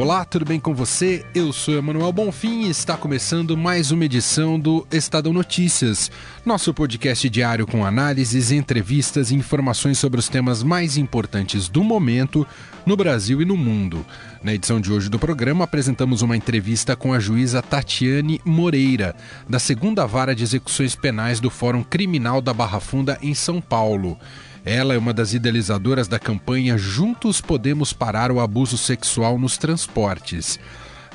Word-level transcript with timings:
Olá, 0.00 0.24
tudo 0.24 0.46
bem 0.46 0.58
com 0.58 0.74
você? 0.74 1.26
Eu 1.34 1.52
sou 1.52 1.74
Emanuel 1.74 2.10
Bonfim 2.10 2.62
e 2.62 2.70
está 2.70 2.96
começando 2.96 3.54
mais 3.54 3.90
uma 3.90 4.06
edição 4.06 4.58
do 4.58 4.86
Estadão 4.90 5.30
Notícias, 5.30 6.10
nosso 6.42 6.72
podcast 6.72 7.28
diário 7.28 7.66
com 7.66 7.84
análises, 7.84 8.50
entrevistas 8.50 9.30
e 9.30 9.34
informações 9.34 9.98
sobre 9.98 10.18
os 10.18 10.26
temas 10.26 10.62
mais 10.62 10.96
importantes 10.96 11.68
do 11.68 11.84
momento 11.84 12.46
no 12.86 12.96
Brasil 12.96 13.42
e 13.42 13.44
no 13.44 13.58
mundo. 13.58 14.04
Na 14.42 14.54
edição 14.54 14.80
de 14.80 14.90
hoje 14.90 15.10
do 15.10 15.18
programa, 15.18 15.64
apresentamos 15.64 16.22
uma 16.22 16.34
entrevista 16.34 16.96
com 16.96 17.12
a 17.12 17.20
juíza 17.20 17.60
Tatiane 17.60 18.40
Moreira, 18.42 19.14
da 19.46 19.58
segunda 19.58 20.06
vara 20.06 20.34
de 20.34 20.42
execuções 20.42 20.94
penais 20.94 21.40
do 21.40 21.50
Fórum 21.50 21.82
Criminal 21.82 22.40
da 22.40 22.54
Barra 22.54 22.80
Funda, 22.80 23.18
em 23.20 23.34
São 23.34 23.60
Paulo. 23.60 24.18
Ela 24.64 24.94
é 24.94 24.98
uma 24.98 25.14
das 25.14 25.32
idealizadoras 25.32 26.06
da 26.06 26.18
campanha 26.18 26.76
Juntos 26.76 27.40
Podemos 27.40 27.92
Parar 27.92 28.30
o 28.30 28.40
Abuso 28.40 28.76
Sexual 28.76 29.38
nos 29.38 29.56
Transportes. 29.56 30.58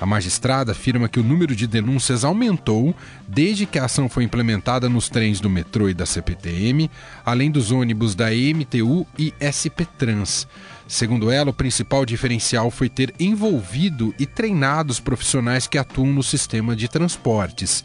A 0.01 0.05
magistrada 0.05 0.73
afirma 0.73 1.07
que 1.07 1.19
o 1.19 1.23
número 1.23 1.55
de 1.55 1.67
denúncias 1.67 2.25
aumentou 2.25 2.93
desde 3.27 3.65
que 3.65 3.79
a 3.79 3.85
ação 3.85 4.09
foi 4.09 4.23
implementada 4.23 4.89
nos 4.89 5.09
trens 5.09 5.39
do 5.39 5.49
metrô 5.49 5.87
e 5.87 5.93
da 5.93 6.05
CPTM, 6.05 6.89
além 7.25 7.49
dos 7.49 7.71
ônibus 7.71 8.13
da 8.13 8.33
EMTU 8.33 9.07
e 9.17 9.33
SP 9.39 9.87
Trans. 9.97 10.47
Segundo 10.87 11.31
ela, 11.31 11.49
o 11.49 11.53
principal 11.53 12.05
diferencial 12.05 12.69
foi 12.69 12.89
ter 12.89 13.13
envolvido 13.19 14.13
e 14.19 14.25
treinado 14.25 14.91
os 14.91 14.99
profissionais 14.99 15.67
que 15.67 15.77
atuam 15.77 16.13
no 16.13 16.21
sistema 16.21 16.75
de 16.75 16.87
transportes. 16.87 17.83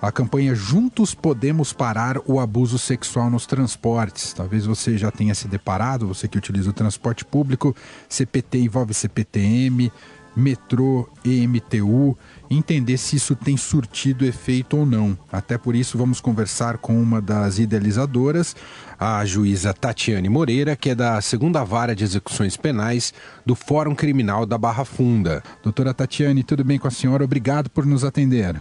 A 0.03 0.11
campanha 0.11 0.57
Juntos 0.57 1.15
Podemos 1.15 1.73
Parar 1.73 2.19
o 2.27 2.41
Abuso 2.41 2.81
Sexual 2.81 3.31
nos 3.31 3.47
Transportes. 3.47 4.33
Talvez 4.33 4.67
você 4.67 4.99
já 4.99 5.13
tenha 5.13 5.37
se 5.37 5.47
deparado, 5.47 6.09
você 6.09 6.27
que 6.27 6.37
utiliza 6.37 6.71
o 6.71 6.73
transporte 6.73 7.25
público. 7.25 7.77
CPT 8.09 8.59
envolve 8.59 8.93
CPTM, 8.93 9.93
metrô, 10.37 11.09
EMTU, 11.25 12.17
entender 12.51 12.99
se 12.99 13.17
isso 13.17 13.35
tem 13.35 13.57
surtido 13.57 14.25
efeito 14.25 14.77
ou 14.77 14.85
não. 14.85 15.17
Até 15.33 15.57
por 15.57 15.75
isso, 15.75 15.97
vamos 15.97 16.21
conversar 16.21 16.79
com 16.79 17.01
uma 17.01 17.21
das 17.23 17.59
idealizadoras, 17.59 18.55
a 18.99 19.25
juíza 19.25 19.73
Tatiane 19.73 20.29
Moreira, 20.29 20.77
que 20.77 20.91
é 20.91 20.95
da 20.95 21.21
segunda 21.21 21.65
vara 21.65 21.95
de 21.95 22.05
execuções 22.05 22.57
penais 22.57 23.15
do 23.45 23.55
Fórum 23.55 23.95
Criminal 23.95 24.45
da 24.45 24.59
Barra 24.59 24.85
Funda. 24.85 25.43
Doutora 25.63 25.95
Tatiane, 25.95 26.45
tudo 26.45 26.63
bem 26.63 26.79
com 26.79 26.87
a 26.87 26.91
senhora? 26.91 27.25
Obrigado 27.25 27.71
por 27.71 27.87
nos 27.87 28.05
atender. 28.05 28.61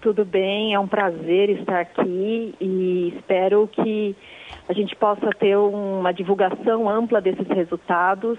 Tudo 0.00 0.24
bem, 0.24 0.74
é 0.74 0.78
um 0.78 0.86
prazer 0.86 1.50
estar 1.50 1.80
aqui 1.80 2.54
e 2.60 3.12
espero 3.16 3.66
que 3.66 4.14
a 4.68 4.72
gente 4.72 4.94
possa 4.94 5.30
ter 5.30 5.56
uma 5.56 6.12
divulgação 6.12 6.88
ampla 6.88 7.20
desses 7.20 7.48
resultados 7.48 8.38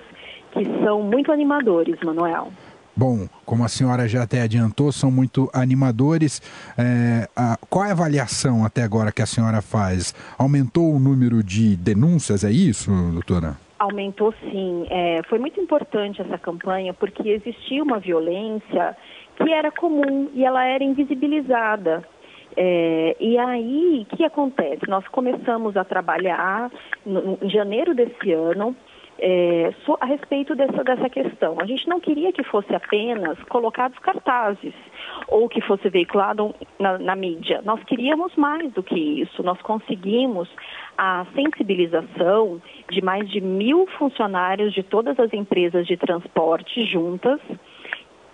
que 0.51 0.63
são 0.83 1.01
muito 1.01 1.31
animadores, 1.31 1.97
Manuel. 2.01 2.51
Bom, 2.95 3.27
como 3.45 3.63
a 3.63 3.67
senhora 3.67 4.07
já 4.07 4.23
até 4.23 4.41
adiantou, 4.41 4.91
são 4.91 5.09
muito 5.09 5.49
animadores. 5.53 6.41
É, 6.77 7.29
a, 7.35 7.57
qual 7.69 7.85
é 7.85 7.89
a 7.89 7.91
avaliação 7.91 8.65
até 8.65 8.83
agora 8.83 9.11
que 9.11 9.21
a 9.21 9.25
senhora 9.25 9.61
faz? 9.61 10.13
Aumentou 10.37 10.93
o 10.93 10.99
número 10.99 11.43
de 11.43 11.75
denúncias, 11.77 12.43
é 12.43 12.51
isso, 12.51 12.91
doutora? 13.13 13.57
Aumentou 13.79 14.33
sim. 14.51 14.85
É, 14.89 15.21
foi 15.29 15.39
muito 15.39 15.59
importante 15.61 16.21
essa 16.21 16.37
campanha 16.37 16.93
porque 16.93 17.29
existia 17.29 17.81
uma 17.81 17.99
violência 17.99 18.97
que 19.37 19.51
era 19.53 19.71
comum 19.71 20.29
e 20.33 20.43
ela 20.43 20.65
era 20.65 20.83
invisibilizada. 20.83 22.03
É, 22.57 23.15
e 23.19 23.37
aí, 23.37 24.05
o 24.11 24.15
que 24.17 24.25
acontece? 24.25 24.81
Nós 24.89 25.07
começamos 25.07 25.77
a 25.77 25.85
trabalhar 25.85 26.69
no, 27.05 27.37
em 27.41 27.49
janeiro 27.49 27.95
desse 27.95 28.33
ano 28.33 28.75
é, 29.21 29.73
a 29.99 30.05
respeito 30.05 30.55
dessa, 30.55 30.83
dessa 30.83 31.09
questão. 31.09 31.57
A 31.59 31.65
gente 31.65 31.87
não 31.87 31.99
queria 31.99 32.31
que 32.31 32.43
fosse 32.43 32.73
apenas 32.73 33.37
colocados 33.43 33.97
cartazes 33.99 34.73
ou 35.27 35.47
que 35.49 35.61
fosse 35.61 35.89
veiculado 35.89 36.53
na, 36.79 36.97
na 36.97 37.15
mídia. 37.15 37.61
Nós 37.63 37.83
queríamos 37.83 38.35
mais 38.35 38.71
do 38.73 38.81
que 38.81 39.21
isso. 39.21 39.43
Nós 39.43 39.61
conseguimos 39.61 40.49
a 40.97 41.25
sensibilização 41.35 42.61
de 42.89 43.01
mais 43.01 43.29
de 43.29 43.41
mil 43.41 43.87
funcionários 43.97 44.73
de 44.73 44.83
todas 44.83 45.19
as 45.19 45.33
empresas 45.33 45.85
de 45.85 45.97
transporte 45.97 46.85
juntas 46.85 47.39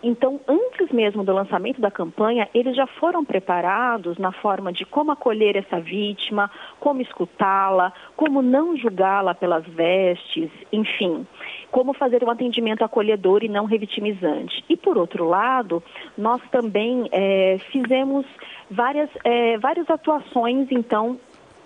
então, 0.08 0.40
antes 0.48 0.92
mesmo 0.92 1.24
do 1.24 1.34
lançamento 1.34 1.82
da 1.82 1.90
campanha, 1.90 2.48
eles 2.54 2.76
já 2.76 2.86
foram 2.86 3.26
preparados 3.26 4.20
na 4.20 4.32
forma 4.32 4.72
de 4.72 4.86
como 4.86 5.12
acolher 5.12 5.56
essa 5.56 5.80
vítima, 5.80 6.52
como 6.80 7.02
escutá-la, 7.02 7.92
como 8.16 8.40
não 8.44 8.78
julgá-la 8.78 9.34
pelas 9.34 9.66
vestes, 9.66 10.52
enfim, 10.72 11.26
como 11.72 11.92
fazer 11.92 12.24
um 12.24 12.30
atendimento 12.30 12.84
acolhedor 12.84 13.44
e 13.44 13.50
não 13.50 13.66
revitimizante. 13.66 14.64
E, 14.70 14.78
por 14.78 14.96
outro 14.96 15.28
lado, 15.28 15.82
nós 16.16 16.40
também 16.52 17.10
é, 17.12 17.58
fizemos 17.72 18.28
várias, 18.70 19.10
é, 19.24 19.58
várias 19.58 19.90
atuações, 19.90 20.68
então, 20.70 21.20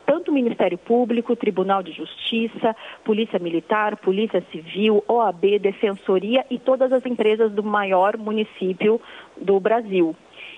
tanto 0.09 0.31
o 0.31 0.33
Ministério 0.33 0.75
Público, 0.75 1.35
Tribunal 1.35 1.83
de 1.83 1.91
Justiça, 1.91 2.75
Polícia 3.05 3.37
Militar, 3.37 3.95
Polícia 3.97 4.43
Civil, 4.51 5.03
OAB, 5.07 5.59
Defensoria 5.59 6.43
e 6.49 6.57
todas 6.57 6.91
as 6.91 7.05
empresas 7.05 7.51
do 7.51 7.61
maior 7.61 8.17
município 8.17 8.99
do 9.37 9.59
Brasil. 9.59 10.15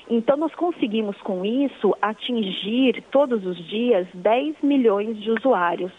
Então, 0.09 0.37
nós 0.37 0.55
conseguimos 0.55 1.17
com 1.17 1.43
isso 1.43 1.93
atingir 2.01 3.03
todos 3.11 3.45
os 3.45 3.57
dias 3.67 4.07
10 4.13 4.55
milhões 4.63 5.21
de 5.21 5.29
usuários 5.29 5.91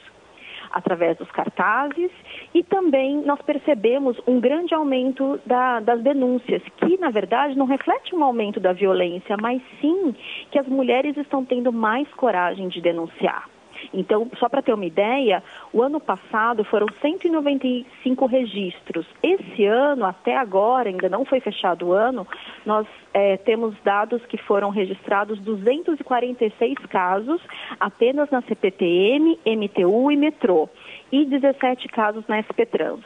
através 0.70 1.18
dos 1.18 1.30
cartazes 1.30 2.10
e 2.54 2.62
também 2.62 3.22
nós 3.22 3.40
percebemos 3.42 4.16
um 4.26 4.40
grande 4.40 4.74
aumento 4.74 5.40
da, 5.46 5.80
das 5.80 6.02
denúncias, 6.02 6.62
que 6.76 6.98
na 6.98 7.10
verdade 7.10 7.56
não 7.56 7.66
reflete 7.66 8.14
um 8.14 8.22
aumento 8.22 8.60
da 8.60 8.72
violência, 8.72 9.36
mas 9.40 9.62
sim 9.80 10.14
que 10.50 10.58
as 10.58 10.66
mulheres 10.66 11.16
estão 11.16 11.44
tendo 11.44 11.72
mais 11.72 12.08
coragem 12.14 12.68
de 12.68 12.80
denunciar. 12.80 13.48
Então, 13.92 14.30
só 14.38 14.48
para 14.48 14.62
ter 14.62 14.72
uma 14.72 14.84
ideia, 14.84 15.42
o 15.72 15.82
ano 15.82 15.98
passado 15.98 16.64
foram 16.64 16.86
195 17.00 18.26
registros. 18.26 19.06
Esse 19.22 19.64
ano, 19.64 20.04
até 20.04 20.36
agora, 20.36 20.88
ainda 20.88 21.08
não 21.08 21.24
foi 21.24 21.40
fechado 21.40 21.88
o 21.88 21.92
ano, 21.92 22.26
nós 22.64 22.86
é, 23.14 23.36
temos 23.38 23.74
dados 23.82 24.24
que 24.26 24.36
foram 24.36 24.70
registrados 24.70 25.38
246 25.40 26.78
casos 26.88 27.40
apenas 27.80 28.30
na 28.30 28.42
CPTM, 28.42 29.38
MTU 29.44 30.12
e 30.12 30.16
metrô, 30.16 30.68
e 31.12 31.26
17 31.26 31.88
casos 31.88 32.24
na 32.26 32.42
SP 32.42 32.64
Trans. 32.64 33.04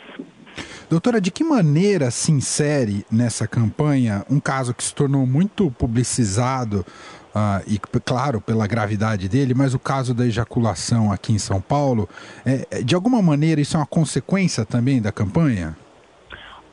Doutora, 0.88 1.20
de 1.20 1.31
que 1.32 1.43
maneira 1.43 2.11
se 2.11 2.31
insere 2.31 3.05
nessa 3.11 3.47
campanha 3.47 4.25
um 4.31 4.38
caso 4.38 4.73
que 4.73 4.85
se 4.85 4.94
tornou 4.94 5.26
muito 5.26 5.70
publicizado 5.73 6.87
uh, 7.35 7.62
e 7.67 7.79
claro, 7.79 8.41
pela 8.41 8.67
gravidade 8.67 9.29
dele, 9.29 9.53
mas 9.53 9.75
o 9.75 9.79
caso 9.79 10.14
da 10.14 10.25
ejaculação 10.25 11.11
aqui 11.12 11.32
em 11.32 11.38
São 11.38 11.61
Paulo, 11.61 12.08
é, 12.44 12.82
de 12.82 12.94
alguma 12.94 13.20
maneira 13.20 13.61
isso 13.61 13.76
é 13.76 13.81
uma 13.81 13.87
consequência 13.87 14.64
também 14.64 15.03
da 15.03 15.11
campanha? 15.11 15.76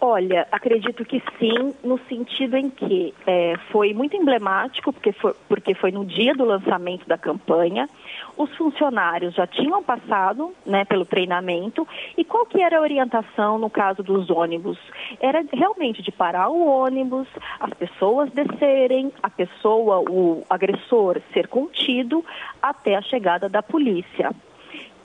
Olha, 0.06 0.46
acredito 0.52 1.06
que 1.06 1.24
sim, 1.40 1.74
no 1.82 1.98
sentido 2.10 2.58
em 2.58 2.70
que 2.70 3.14
é, 3.26 3.56
foi 3.72 3.94
muito 3.94 4.18
emblemático, 4.18 4.92
porque 4.92 5.14
foi, 5.14 5.34
porque 5.48 5.74
foi 5.74 5.94
no 5.94 6.04
dia 6.04 6.36
do 6.36 6.44
lançamento 6.44 7.08
da 7.08 7.18
campanha, 7.18 7.90
os 8.36 8.54
funcionários 8.58 9.34
já 9.34 9.48
tinham 9.48 9.82
passado 9.82 10.54
né, 10.66 10.84
pelo 10.84 11.06
treinamento 11.06 11.88
e 12.18 12.26
qual 12.26 12.46
que 12.46 12.62
era 12.62 12.80
a 12.80 12.82
orientação 12.82 13.58
no 13.58 13.70
caso 13.70 14.04
dos 14.04 14.30
ônibus? 14.30 14.78
Era 15.22 15.42
realmente 15.54 16.02
de 16.02 16.12
parar 16.12 16.50
o 16.50 16.68
ônibus, 16.68 17.30
as 17.58 17.74
pessoas 17.74 18.30
descerem, 18.30 19.10
a 19.24 19.30
pessoa, 19.30 20.02
o 20.02 20.44
agressor 20.50 21.22
ser 21.32 21.48
contido 21.48 22.26
até 22.62 22.98
a 22.98 23.02
chegada 23.02 23.48
da 23.48 23.64
polícia. 23.64 24.32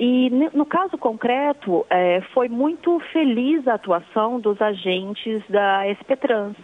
E 0.00 0.30
no 0.54 0.64
caso 0.64 0.96
concreto, 0.96 1.84
é, 1.90 2.20
foi 2.32 2.48
muito 2.48 3.00
feliz 3.12 3.66
a 3.66 3.74
atuação 3.74 4.38
dos 4.38 4.62
agentes 4.62 5.42
da 5.48 5.88
SPTrans, 5.88 6.56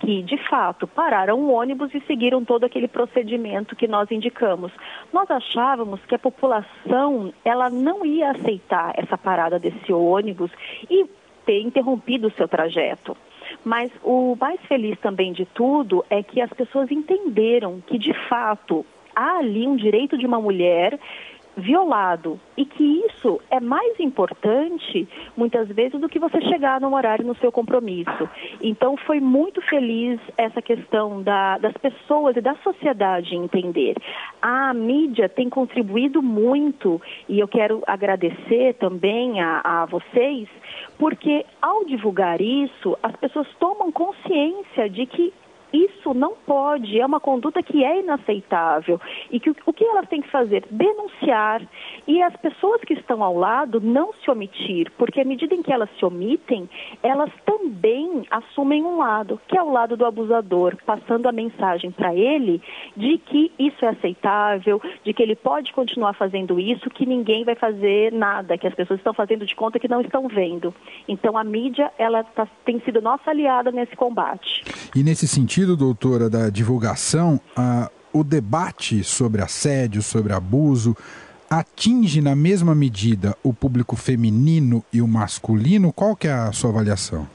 que 0.00 0.22
de 0.22 0.36
fato 0.48 0.86
pararam 0.86 1.40
o 1.40 1.50
ônibus 1.50 1.94
e 1.94 2.00
seguiram 2.00 2.44
todo 2.44 2.64
aquele 2.64 2.86
procedimento 2.86 3.74
que 3.74 3.88
nós 3.88 4.10
indicamos. 4.10 4.70
Nós 5.10 5.30
achávamos 5.30 5.98
que 6.04 6.14
a 6.14 6.18
população 6.18 7.32
ela 7.42 7.70
não 7.70 8.04
ia 8.04 8.32
aceitar 8.32 8.92
essa 8.98 9.16
parada 9.16 9.58
desse 9.58 9.90
ônibus 9.90 10.50
e 10.90 11.06
ter 11.46 11.62
interrompido 11.62 12.28
o 12.28 12.32
seu 12.32 12.46
trajeto. 12.46 13.16
Mas 13.64 13.90
o 14.02 14.36
mais 14.38 14.60
feliz 14.66 14.98
também 15.00 15.32
de 15.32 15.46
tudo 15.46 16.04
é 16.10 16.22
que 16.22 16.40
as 16.40 16.50
pessoas 16.50 16.90
entenderam 16.90 17.82
que, 17.86 17.98
de 17.98 18.12
fato, 18.28 18.84
há 19.14 19.38
ali 19.38 19.66
um 19.66 19.76
direito 19.76 20.18
de 20.18 20.26
uma 20.26 20.40
mulher 20.40 20.98
violado 21.56 22.38
e 22.56 22.64
que 22.64 23.04
isso 23.06 23.40
é 23.50 23.60
mais 23.60 23.98
importante 24.00 25.08
muitas 25.36 25.68
vezes 25.68 26.00
do 26.00 26.08
que 26.08 26.18
você 26.18 26.40
chegar 26.42 26.80
no 26.80 26.94
horário 26.94 27.24
no 27.24 27.36
seu 27.36 27.50
compromisso. 27.52 28.28
Então 28.60 28.96
foi 28.96 29.20
muito 29.20 29.60
feliz 29.62 30.20
essa 30.36 30.60
questão 30.60 31.22
da, 31.22 31.58
das 31.58 31.74
pessoas 31.74 32.36
e 32.36 32.40
da 32.40 32.54
sociedade 32.56 33.34
entender. 33.34 33.96
A 34.40 34.74
mídia 34.74 35.28
tem 35.28 35.48
contribuído 35.48 36.22
muito 36.22 37.00
e 37.28 37.38
eu 37.38 37.48
quero 37.48 37.82
agradecer 37.86 38.74
também 38.74 39.40
a, 39.40 39.60
a 39.64 39.86
vocês 39.86 40.48
porque 40.98 41.44
ao 41.60 41.84
divulgar 41.84 42.40
isso 42.40 42.96
as 43.02 43.14
pessoas 43.16 43.46
tomam 43.58 43.90
consciência 43.90 44.88
de 44.88 45.06
que 45.06 45.32
isso 45.74 46.14
não 46.14 46.34
pode, 46.46 47.00
é 47.00 47.04
uma 47.04 47.18
conduta 47.18 47.62
que 47.62 47.82
é 47.82 48.00
inaceitável. 48.00 49.00
E 49.30 49.40
que 49.40 49.50
o 49.50 49.72
que 49.72 49.84
elas 49.84 50.08
têm 50.08 50.22
que 50.22 50.30
fazer? 50.30 50.64
Denunciar. 50.70 51.62
E 52.06 52.22
as 52.22 52.36
pessoas 52.36 52.80
que 52.82 52.94
estão 52.94 53.24
ao 53.24 53.36
lado 53.36 53.80
não 53.80 54.12
se 54.12 54.30
omitir, 54.30 54.92
porque 54.96 55.20
à 55.20 55.24
medida 55.24 55.54
em 55.54 55.62
que 55.62 55.72
elas 55.72 55.88
se 55.98 56.04
omitem, 56.04 56.68
elas 57.02 57.30
também 57.44 58.24
assumem 58.30 58.84
um 58.84 58.98
lado, 58.98 59.40
que 59.48 59.58
é 59.58 59.62
o 59.62 59.72
lado 59.72 59.96
do 59.96 60.04
abusador, 60.04 60.76
passando 60.86 61.28
a 61.28 61.32
mensagem 61.32 61.90
para 61.90 62.14
ele 62.14 62.62
de 62.96 63.18
que 63.18 63.50
isso 63.58 63.84
é 63.84 63.88
aceitável, 63.88 64.80
de 65.02 65.12
que 65.12 65.22
ele 65.22 65.34
pode 65.34 65.72
continuar 65.72 66.12
fazendo 66.12 66.60
isso, 66.60 66.90
que 66.90 67.06
ninguém 67.06 67.44
vai 67.44 67.54
fazer 67.54 68.12
nada, 68.12 68.56
que 68.56 68.66
as 68.66 68.74
pessoas 68.74 69.00
estão 69.00 69.14
fazendo 69.14 69.44
de 69.46 69.56
conta 69.56 69.78
que 69.78 69.88
não 69.88 70.00
estão 70.00 70.28
vendo. 70.28 70.74
Então 71.08 71.36
a 71.36 71.42
mídia, 71.42 71.90
ela 71.98 72.22
tá, 72.22 72.46
tem 72.64 72.78
sido 72.80 73.00
nossa 73.00 73.30
aliada 73.30 73.72
nesse 73.72 73.96
combate. 73.96 74.62
E 74.94 75.02
nesse 75.02 75.26
sentido, 75.26 75.63
sentido, 75.64 75.76
doutora, 75.76 76.28
da 76.28 76.50
divulgação, 76.50 77.40
o 78.12 78.22
debate 78.22 79.02
sobre 79.02 79.40
assédio, 79.40 80.02
sobre 80.02 80.34
abuso, 80.34 80.94
atinge 81.48 82.20
na 82.20 82.36
mesma 82.36 82.74
medida 82.74 83.34
o 83.42 83.52
público 83.52 83.96
feminino 83.96 84.84
e 84.92 85.00
o 85.00 85.08
masculino? 85.08 85.90
Qual 85.90 86.14
que 86.14 86.28
é 86.28 86.32
a 86.32 86.52
sua 86.52 86.68
avaliação? 86.70 87.26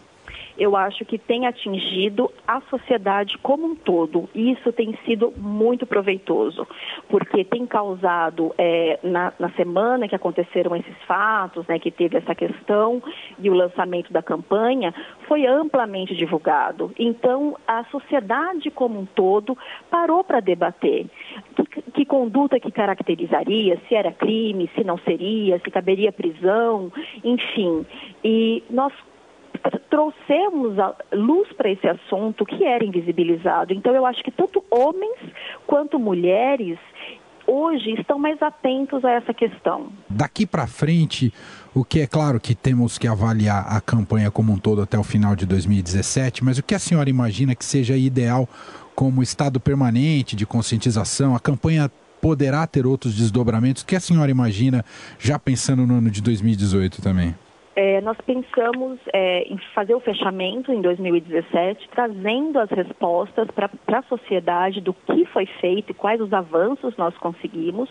Eu 0.60 0.76
acho 0.76 1.06
que 1.06 1.18
tem 1.18 1.48
atingido 1.48 2.30
a 2.46 2.62
sociedade 2.70 3.38
como 3.38 3.66
um 3.66 3.76
todo. 3.76 4.30
E 4.36 4.52
isso 4.52 4.72
tem 4.74 4.98
sido 5.06 5.34
muito 5.38 5.86
proveitoso, 5.86 6.68
porque 7.08 7.44
tem 7.44 7.66
causado, 7.66 8.54
é, 8.58 9.00
na, 9.02 9.34
na, 9.40 9.50
semana 9.52 10.08
que 10.08 10.16
aconteceram 10.16 10.76
esses 10.76 10.96
fatos, 11.08 11.66
né, 11.68 11.80
que 11.80 11.90
teve 11.90 12.18
essa 12.18 12.36
questão 12.36 13.02
e 13.40 13.50
o 13.50 13.54
lançamento 13.54 14.12
da 14.12 14.22
campanha, 14.22 14.94
foi 15.28 15.46
amplamente 15.46 16.16
divulgado. 16.16 16.92
Então, 17.00 17.56
a 17.66 17.86
sociedade 17.86 18.70
como 18.70 19.00
um 19.00 19.06
todo 19.06 19.58
parou 19.90 20.24
para 20.24 20.40
debater. 20.40 21.08
Que, 21.56 21.82
que 21.92 22.06
conduta 22.06 22.60
que 22.60 22.72
caracterizaria, 22.72 23.80
se 23.88 23.96
era 23.96 24.12
crime, 24.12 24.70
se 24.76 24.84
não 24.84 24.98
seria, 24.98 25.60
se 25.60 25.72
caberia 25.72 26.12
prisão, 26.12 26.92
enfim. 27.24 27.86
E 28.24 28.64
nós 28.70 28.92
trouxemos 29.90 30.76
luz 31.12 31.52
para 31.54 31.70
esse 31.70 31.88
assunto 31.88 32.46
que 32.46 32.64
era 32.64 32.84
invisibilizado. 32.84 33.74
Então, 33.74 33.94
eu 33.94 34.06
acho 34.06 34.24
que 34.24 34.32
tanto 34.32 34.64
homens 34.70 35.18
quanto 35.66 36.00
mulheres 36.00 36.78
hoje 37.50 37.92
estão 38.00 38.20
mais 38.20 38.42
atentos 38.42 39.04
a 39.04 39.12
essa 39.12 39.34
questão. 39.34 39.88
Daqui 40.08 40.46
para 40.46 40.68
frente, 40.68 41.34
o 41.74 41.84
que 41.84 42.02
é 42.02 42.08
claro 42.08 42.40
que 42.40 42.54
temos 42.54 42.98
que 42.98 43.08
avaliar 43.08 43.66
a 43.68 43.82
campanha 43.82 44.30
como 44.30 44.54
um 44.54 44.58
todo 44.58 44.82
até 44.82 44.98
o 44.98 45.04
final 45.04 45.36
de 45.36 45.48
2017, 45.48 46.44
mas 46.44 46.60
o 46.60 46.64
que 46.64 46.76
a 46.76 46.80
senhora 46.80 47.10
imagina 47.10 47.56
que 47.56 47.66
seja 47.66 47.98
ideal 47.98 48.48
como 48.96 49.24
estado 49.24 49.60
permanente 49.60 50.36
de 50.36 50.46
conscientização? 50.46 51.36
A 51.36 51.40
campanha 51.40 51.92
poderá 52.22 52.68
ter 52.68 52.86
outros 52.86 53.16
desdobramentos? 53.16 53.82
O 53.82 53.86
que 53.86 53.96
a 53.96 54.00
senhora 54.00 54.30
imagina 54.30 54.86
já 55.18 55.40
pensando 55.40 55.88
no 55.88 55.96
ano 55.96 56.12
de 56.12 56.22
2018 56.22 57.02
também? 57.02 57.34
É, 57.82 58.02
nós 58.02 58.18
pensamos 58.26 59.00
é, 59.14 59.44
em 59.44 59.58
fazer 59.74 59.96
o 59.96 60.02
fechamento 60.02 60.70
em 60.70 60.82
2017, 60.82 61.88
trazendo 61.96 62.60
as 62.60 62.70
respostas 62.70 63.48
para 63.52 64.00
a 64.00 64.02
sociedade 64.02 64.82
do 64.82 64.94
que 64.94 65.24
foi 65.28 65.46
feito 65.46 65.92
e 65.92 65.94
quais 65.94 66.20
os 66.20 66.34
avanços 66.34 66.94
nós 66.98 67.18
conseguimos. 67.20 67.90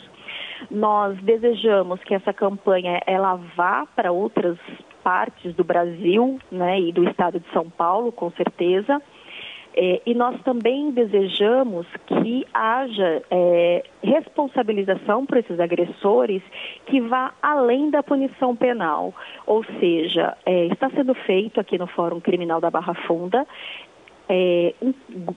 Nós 0.70 1.16
desejamos 1.22 2.04
que 2.04 2.14
essa 2.14 2.34
campanha 2.34 3.00
ela 3.06 3.36
vá 3.56 3.86
para 3.96 4.12
outras 4.12 4.58
partes 5.02 5.54
do 5.54 5.64
Brasil 5.64 6.38
né, 6.52 6.78
e 6.78 6.92
do 6.92 7.08
estado 7.08 7.40
de 7.40 7.50
São 7.50 7.70
Paulo, 7.70 8.12
com 8.12 8.30
certeza. 8.32 9.00
É, 9.80 10.02
e 10.04 10.12
nós 10.12 10.42
também 10.42 10.90
desejamos 10.90 11.86
que 12.04 12.44
haja 12.52 13.22
é, 13.30 13.84
responsabilização 14.02 15.24
por 15.24 15.38
esses 15.38 15.60
agressores 15.60 16.42
que 16.86 17.00
vá 17.00 17.32
além 17.40 17.88
da 17.88 18.02
punição 18.02 18.56
penal. 18.56 19.14
Ou 19.46 19.62
seja, 19.78 20.36
é, 20.44 20.66
está 20.66 20.90
sendo 20.90 21.14
feito 21.14 21.60
aqui 21.60 21.78
no 21.78 21.86
Fórum 21.86 22.18
Criminal 22.18 22.60
da 22.60 22.72
Barra 22.72 22.92
Funda 23.06 23.46
é, 24.28 24.74
um, 24.82 24.92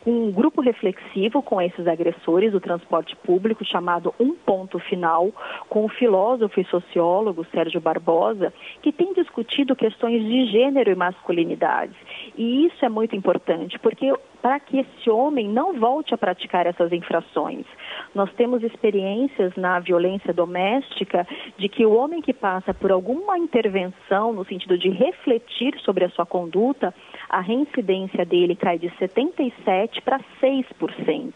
um, 0.06 0.32
grupo 0.32 0.62
reflexivo 0.62 1.42
com 1.42 1.62
esses 1.62 1.88
agressores 1.88 2.52
do 2.52 2.60
transporte 2.60 3.16
público, 3.16 3.64
chamado 3.64 4.14
Um 4.20 4.34
Ponto 4.36 4.78
Final, 4.80 5.32
com 5.70 5.86
o 5.86 5.90
filósofo 5.90 6.60
e 6.60 6.66
sociólogo 6.66 7.46
Sérgio 7.52 7.80
Barbosa, 7.80 8.54
que 8.82 8.92
tem 8.92 9.14
discutido 9.14 9.76
questões 9.76 10.22
de 10.24 10.46
gênero 10.48 10.92
e 10.92 10.96
masculinidade. 10.96 11.96
E 12.38 12.66
isso 12.66 12.84
é 12.84 12.90
muito 12.90 13.16
importante, 13.16 13.80
porque 13.80 14.14
para 14.42 14.60
que 14.60 14.80
esse 14.80 15.10
homem 15.10 15.48
não 15.48 15.80
volte 15.80 16.14
a 16.14 16.18
praticar 16.18 16.66
essas 16.66 16.92
infrações. 16.92 17.66
Nós 18.14 18.32
temos 18.34 18.64
experiências 18.64 19.56
na 19.56 19.80
violência 19.80 20.34
doméstica 20.34 21.28
de 21.58 21.70
que 21.70 21.86
o 21.86 21.94
homem 21.94 22.22
que 22.22 22.34
passa 22.34 22.74
por 22.74 22.92
alguma 22.92 23.38
intervenção 23.38 24.34
no 24.34 24.44
sentido 24.46 24.78
de 24.78 24.90
refletir 24.90 25.80
sobre 25.82 26.06
a 26.06 26.10
sua 26.10 26.26
conduta, 26.26 26.94
a 27.30 27.40
reincidência 27.40 28.26
dele 28.26 28.56
cai 28.56 28.80
de 28.82 28.90
77 28.98 30.02
para 30.02 30.20
6%. 30.42 31.34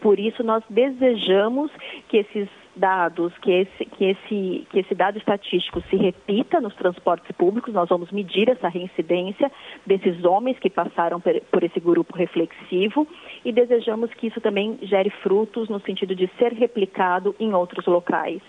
Por 0.00 0.18
isso, 0.18 0.42
nós 0.42 0.62
desejamos 0.70 1.70
que 2.08 2.18
esses 2.18 2.48
dados, 2.74 3.36
que 3.38 3.50
esse, 3.50 3.84
que, 3.84 4.04
esse, 4.04 4.66
que 4.70 4.78
esse 4.78 4.94
dado 4.94 5.18
estatístico 5.18 5.82
se 5.90 5.96
repita 5.96 6.60
nos 6.60 6.74
transportes 6.76 7.30
públicos, 7.36 7.74
nós 7.74 7.88
vamos 7.88 8.10
medir 8.12 8.48
essa 8.48 8.68
reincidência 8.68 9.50
desses 9.84 10.24
homens 10.24 10.58
que 10.58 10.70
passaram 10.70 11.20
por 11.20 11.64
esse 11.64 11.80
grupo 11.80 12.16
reflexivo 12.16 13.06
e 13.44 13.52
desejamos 13.52 14.12
que 14.14 14.28
isso 14.28 14.40
também 14.40 14.78
gere 14.82 15.10
frutos 15.10 15.68
no 15.68 15.80
sentido 15.80 16.14
de 16.14 16.30
ser 16.38 16.52
replicado 16.52 17.34
em 17.40 17.52
outros 17.52 17.84
locais. 17.86 18.40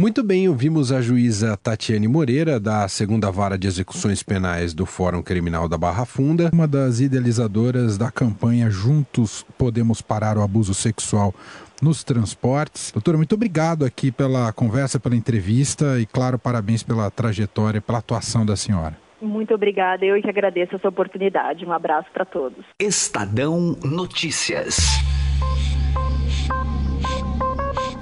Muito 0.00 0.22
bem, 0.22 0.48
ouvimos 0.48 0.92
a 0.92 1.00
juíza 1.00 1.56
Tatiane 1.56 2.06
Moreira, 2.06 2.60
da 2.60 2.86
segunda 2.86 3.32
vara 3.32 3.58
de 3.58 3.66
execuções 3.66 4.22
penais 4.22 4.72
do 4.72 4.86
Fórum 4.86 5.20
Criminal 5.20 5.68
da 5.68 5.76
Barra 5.76 6.04
Funda, 6.04 6.50
uma 6.52 6.68
das 6.68 7.00
idealizadoras 7.00 7.98
da 7.98 8.08
campanha 8.08 8.70
Juntos 8.70 9.44
Podemos 9.58 10.00
Parar 10.00 10.38
o 10.38 10.42
Abuso 10.42 10.72
Sexual 10.72 11.34
nos 11.82 12.04
transportes. 12.04 12.92
Doutora, 12.92 13.16
muito 13.16 13.34
obrigado 13.34 13.84
aqui 13.84 14.12
pela 14.12 14.52
conversa, 14.52 15.00
pela 15.00 15.16
entrevista 15.16 15.98
e, 15.98 16.06
claro, 16.06 16.38
parabéns 16.38 16.84
pela 16.84 17.10
trajetória, 17.10 17.80
pela 17.80 17.98
atuação 17.98 18.46
da 18.46 18.54
senhora. 18.54 18.96
Muito 19.20 19.52
obrigada, 19.52 20.04
eu 20.04 20.22
que 20.22 20.30
agradeço 20.30 20.76
essa 20.76 20.88
oportunidade. 20.88 21.66
Um 21.66 21.72
abraço 21.72 22.06
para 22.14 22.24
todos. 22.24 22.64
Estadão 22.78 23.76
Notícias. 23.82 24.78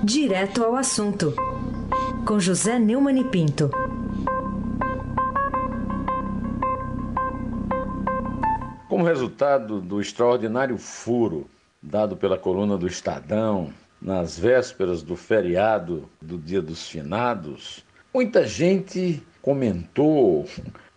Direto 0.05 0.63
ao 0.63 0.77
assunto, 0.77 1.35
com 2.27 2.41
José 2.41 2.77
Neumann 2.77 3.21
e 3.21 3.25
Pinto. 3.25 3.71
Como 8.89 9.05
resultado 9.05 9.81
do 9.81 10.01
extraordinário 10.01 10.77
furo 10.77 11.49
dado 11.81 12.17
pela 12.17 12.37
coluna 12.37 12.77
do 12.77 12.89
Estadão 12.89 13.73
nas 14.03 14.37
vésperas 14.37 15.05
do 15.05 15.15
feriado 15.15 16.11
do 16.21 16.37
Dia 16.37 16.61
dos 16.61 16.89
Finados, 16.89 17.85
muita 18.13 18.45
gente 18.45 19.23
comentou 19.41 20.49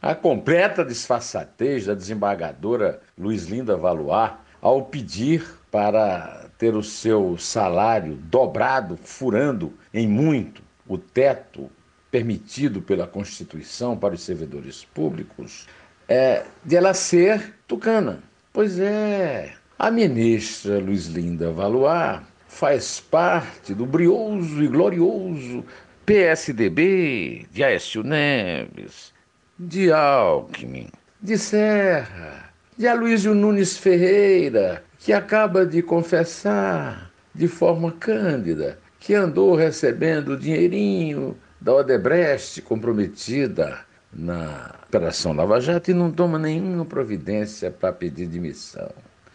a 0.01 0.15
completa 0.15 0.83
disfarçatez 0.83 1.85
da 1.85 1.93
desembargadora 1.93 3.01
Luiz 3.15 3.45
Linda 3.45 3.77
Valois 3.77 4.31
ao 4.59 4.85
pedir 4.85 5.45
para 5.69 6.47
ter 6.57 6.75
o 6.75 6.81
seu 6.81 7.37
salário 7.37 8.15
dobrado, 8.15 8.97
furando 8.97 9.71
em 9.93 10.07
muito 10.07 10.68
o 10.89 10.97
teto 10.97 11.69
permitido 12.11 12.81
pela 12.81 13.07
Constituição 13.07 13.95
para 13.95 14.15
os 14.15 14.23
servidores 14.23 14.83
públicos, 14.83 15.67
é, 16.07 16.43
de 16.65 16.75
ela 16.75 16.93
ser 16.93 17.53
tucana. 17.67 18.23
Pois 18.51 18.79
é, 18.79 19.53
a 19.77 19.91
ministra 19.91 20.79
Luiz 20.79 21.05
Linda 21.05 21.51
Valois 21.51 22.19
faz 22.47 22.99
parte 22.99 23.75
do 23.75 23.85
brioso 23.85 24.63
e 24.63 24.67
glorioso 24.67 25.63
PSDB 26.05 27.45
de 27.51 27.63
Aécio 27.63 28.01
Neves, 28.03 29.13
de 29.57 29.91
Alckmin, 29.91 30.89
de 31.21 31.37
Serra, 31.37 32.51
de 32.75 32.87
Aloysio 32.87 33.35
Nunes 33.35 33.77
Ferreira, 33.77 34.83
que 34.97 35.13
acaba 35.13 35.63
de 35.63 35.83
confessar 35.83 37.11
de 37.35 37.47
forma 37.47 37.91
cândida 37.91 38.79
que 38.99 39.13
andou 39.13 39.55
recebendo 39.55 40.37
dinheirinho 40.37 41.37
da 41.59 41.73
Odebrecht 41.73 42.61
comprometida 42.61 43.79
na 44.11 44.75
Operação 44.87 45.33
Lava 45.33 45.59
Jato 45.59 45.91
e 45.91 45.93
não 45.93 46.11
toma 46.11 46.39
nenhuma 46.39 46.85
providência 46.85 47.71
para 47.71 47.93
pedir 47.93 48.27
demissão. 48.27 48.89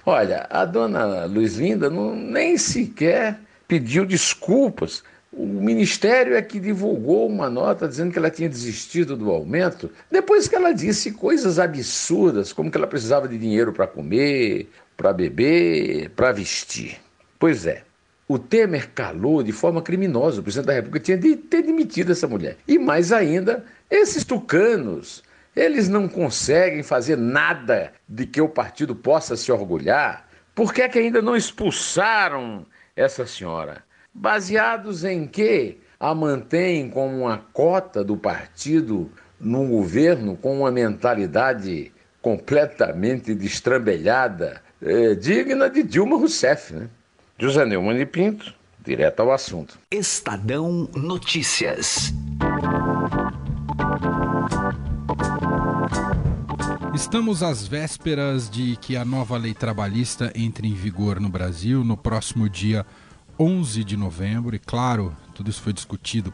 Olha, 0.04 0.46
a 0.50 0.64
dona 0.64 1.24
Luiz 1.24 1.56
Linda 1.56 1.88
não, 1.88 2.14
nem 2.14 2.58
sequer 2.58 3.38
pediu 3.66 4.04
desculpas. 4.04 5.02
O 5.32 5.46
Ministério 5.46 6.36
é 6.36 6.42
que 6.42 6.60
divulgou 6.60 7.26
uma 7.26 7.48
nota 7.48 7.88
dizendo 7.88 8.12
que 8.12 8.18
ela 8.18 8.30
tinha 8.30 8.48
desistido 8.48 9.16
do 9.16 9.30
aumento, 9.30 9.90
depois 10.10 10.46
que 10.46 10.54
ela 10.54 10.72
disse 10.72 11.10
coisas 11.12 11.58
absurdas, 11.58 12.52
como 12.52 12.70
que 12.70 12.76
ela 12.76 12.86
precisava 12.86 13.26
de 13.26 13.38
dinheiro 13.38 13.72
para 13.72 13.86
comer, 13.86 14.70
para 14.96 15.12
beber, 15.12 16.10
para 16.10 16.30
vestir. 16.30 16.98
Pois 17.38 17.66
é, 17.66 17.82
o 18.26 18.38
Temer 18.38 18.90
calou 18.94 19.42
de 19.42 19.52
forma 19.52 19.82
criminosa. 19.82 20.40
O 20.40 20.42
presidente 20.42 20.66
da 20.66 20.72
República 20.74 21.04
tinha 21.04 21.18
de 21.18 21.36
ter 21.36 21.62
demitido 21.62 22.12
essa 22.12 22.26
mulher. 22.26 22.56
E 22.66 22.78
mais 22.78 23.12
ainda, 23.12 23.64
esses 23.90 24.24
tucanos 24.24 25.22
eles 25.54 25.88
não 25.88 26.08
conseguem 26.08 26.82
fazer 26.82 27.16
nada 27.16 27.92
de 28.08 28.26
que 28.26 28.40
o 28.40 28.48
partido 28.48 28.94
possa 28.94 29.36
se 29.36 29.52
orgulhar. 29.52 30.28
Por 30.54 30.72
que, 30.72 30.82
é 30.82 30.88
que 30.88 30.98
ainda 30.98 31.22
não 31.22 31.36
expulsaram 31.36 32.66
essa 32.96 33.26
senhora? 33.26 33.84
Baseados 34.12 35.04
em 35.04 35.26
que 35.26 35.78
a 35.98 36.14
mantêm 36.14 36.88
como 36.90 37.20
uma 37.20 37.38
cota 37.52 38.02
do 38.02 38.16
partido 38.16 39.10
num 39.40 39.68
governo 39.68 40.36
com 40.36 40.60
uma 40.60 40.70
mentalidade 40.70 41.92
completamente 42.20 43.34
destrambelhada, 43.34 44.62
é, 44.82 45.14
digna 45.14 45.68
de 45.68 45.82
Dilma 45.82 46.16
Rousseff, 46.16 46.74
né? 46.74 46.88
José 47.36 47.66
Neumann 47.66 47.98
e 47.98 48.06
Pinto, 48.06 48.54
direto 48.84 49.20
ao 49.20 49.32
assunto. 49.32 49.76
Estadão 49.90 50.88
Notícias. 50.94 52.14
Estamos 56.94 57.42
às 57.42 57.66
vésperas 57.66 58.48
de 58.48 58.76
que 58.76 58.96
a 58.96 59.04
nova 59.04 59.36
lei 59.36 59.52
trabalhista 59.52 60.32
entre 60.36 60.68
em 60.68 60.74
vigor 60.74 61.18
no 61.18 61.28
Brasil 61.28 61.82
no 61.82 61.96
próximo 61.96 62.48
dia 62.48 62.86
11 63.36 63.82
de 63.82 63.96
novembro. 63.96 64.54
E 64.54 64.60
claro, 64.60 65.14
tudo 65.34 65.50
isso 65.50 65.60
foi 65.60 65.72
discutido 65.72 66.32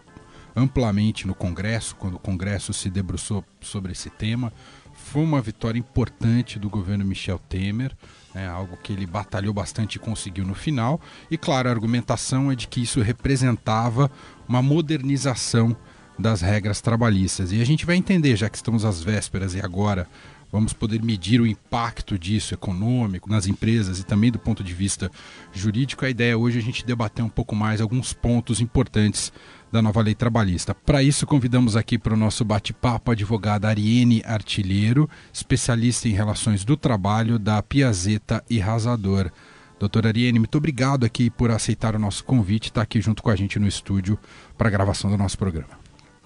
amplamente 0.55 1.27
no 1.27 1.35
Congresso, 1.35 1.97
quando 1.97 2.17
o 2.17 2.21
Congresso 2.21 2.75
se 2.75 2.91
debruçou 2.91 3.43
sobre 3.59 3.93
esse 3.93 4.11
tema. 4.11 4.53
Foi 4.93 5.23
uma 5.23 5.41
vitória 5.41 5.79
importante 5.79 6.59
do 6.59 6.69
governo 6.69 7.07
Michel 7.07 7.39
Temer, 7.39 7.97
é 8.35 8.47
algo 8.47 8.77
que 8.77 8.93
ele 8.93 9.07
batalhou 9.07 9.53
bastante 9.53 9.97
e 9.97 9.99
conseguiu 9.99 10.45
no 10.45 10.55
final. 10.55 11.01
E 11.31 11.37
claro, 11.37 11.69
a 11.69 11.73
argumentação 11.73 12.51
é 12.51 12.55
de 12.55 12.69
que 12.69 12.81
isso 12.81 13.01
representava 13.01 14.11
uma 14.49 14.63
modernização 14.63 15.77
das 16.21 16.41
regras 16.41 16.81
trabalhistas. 16.81 17.53
E 17.53 17.61
a 17.61 17.65
gente 17.65 17.87
vai 17.87 17.97
entender, 17.97 18.37
já 18.37 18.49
que 18.49 18.57
estamos 18.57 18.85
às 18.85 19.03
vésperas 19.03 19.55
e 19.55 19.61
agora 19.61 20.07
vamos 20.53 20.73
poder 20.73 21.03
medir 21.03 21.41
o 21.41 21.47
impacto 21.47 22.19
disso 22.19 22.55
econômico 22.55 23.31
nas 23.31 23.47
empresas 23.47 24.01
e 24.01 24.05
também 24.05 24.33
do 24.33 24.39
ponto 24.39 24.65
de 24.65 24.75
vista 24.75 25.11
jurídico. 25.53 26.05
A 26.05 26.11
ideia 26.11 26.37
hoje 26.37 26.59
é 26.59 26.61
a 26.61 26.65
gente 26.65 26.85
debater 26.85 27.25
um 27.25 27.29
pouco 27.29 27.55
mais 27.55 27.81
alguns 27.81 28.13
pontos 28.13 28.61
importantes 28.61 29.33
da 29.71 29.81
nova 29.81 30.03
lei 30.03 30.15
trabalhista. 30.15 30.75
Para 30.75 31.03
isso, 31.03 31.27
convidamos 31.27 31.77
aqui 31.77 31.97
para 31.97 32.15
o 32.15 32.17
nosso 32.17 32.45
bate-papo 32.45 33.11
a 33.11 33.15
advogada 33.15 33.69
Ariene 33.69 34.23
Artilheiro, 34.27 35.09
especialista 35.33 36.09
em 36.09 36.13
relações 36.13 36.65
do 36.65 36.77
trabalho 36.77 37.39
da 37.39 37.63
Piazeta 37.63 38.43
e 38.51 38.59
Rasador. 38.59 39.31
Doutora 39.79 40.09
Ariene, 40.09 40.41
muito 40.41 40.59
obrigado 40.59 41.07
aqui 41.07 41.31
por 41.31 41.51
aceitar 41.51 41.95
o 41.95 41.99
nosso 41.99 42.25
convite 42.25 42.67
e 42.67 42.69
estar 42.69 42.83
aqui 42.83 43.01
junto 43.01 43.23
com 43.23 43.31
a 43.31 43.37
gente 43.37 43.59
no 43.59 43.69
estúdio 43.69 44.19
para 44.59 44.69
a 44.69 44.71
gravação 44.71 45.11
do 45.11 45.17
nosso 45.17 45.39
programa. 45.39 45.80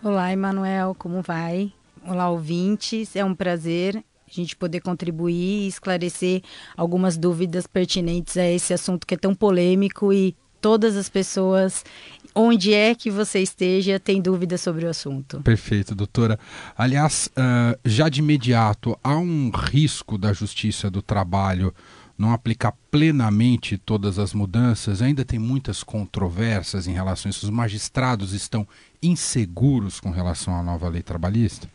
Olá, 0.04 0.30
Emanuel, 0.30 0.94
como 0.99 1.23
vai? 1.23 1.73
Olá, 2.06 2.28
ouvintes. 2.28 3.16
É 3.16 3.25
um 3.25 3.34
prazer 3.34 3.96
a 3.96 4.30
gente 4.30 4.54
poder 4.54 4.80
contribuir 4.80 5.62
e 5.62 5.66
esclarecer 5.66 6.42
algumas 6.76 7.16
dúvidas 7.16 7.66
pertinentes 7.66 8.37
a 8.37 8.46
esse 8.46 8.75
assunto 8.75 9.06
que 9.06 9.14
é 9.14 9.16
tão 9.16 9.34
polêmico 9.34 10.12
e 10.12 10.37
todas 10.61 10.94
as 10.94 11.08
pessoas, 11.08 11.87
onde 12.34 12.75
é 12.75 12.94
que 12.94 13.11
você 13.11 13.40
esteja, 13.40 13.99
tem 13.99 14.20
dúvidas 14.20 14.61
sobre 14.61 14.84
o 14.84 14.90
assunto. 14.90 15.40
Perfeito, 15.40 15.94
doutora. 15.94 16.38
Aliás, 16.76 17.30
uh, 17.30 17.78
já 17.82 18.11
de 18.11 18.20
imediato, 18.20 18.99
há 19.02 19.16
um 19.16 19.50
risco 19.54 20.18
da 20.18 20.34
Justiça 20.34 20.90
do 20.90 21.00
Trabalho 21.00 21.73
não 22.16 22.33
aplicar 22.33 22.73
plenamente 22.90 23.76
todas 23.76 24.18
as 24.18 24.33
mudanças, 24.33 25.02
ainda 25.02 25.25
tem 25.25 25.38
muitas 25.38 25.83
controvérsias 25.83 26.87
em 26.87 26.92
relação 26.92 27.28
a 27.28 27.30
isso. 27.30 27.44
Os 27.44 27.50
magistrados 27.50 28.33
estão 28.33 28.66
inseguros 29.02 30.00
com 30.00 30.11
relação 30.11 30.54
à 30.54 30.62
nova 30.62 30.88
lei 30.88 31.02
trabalhista? 31.02 31.68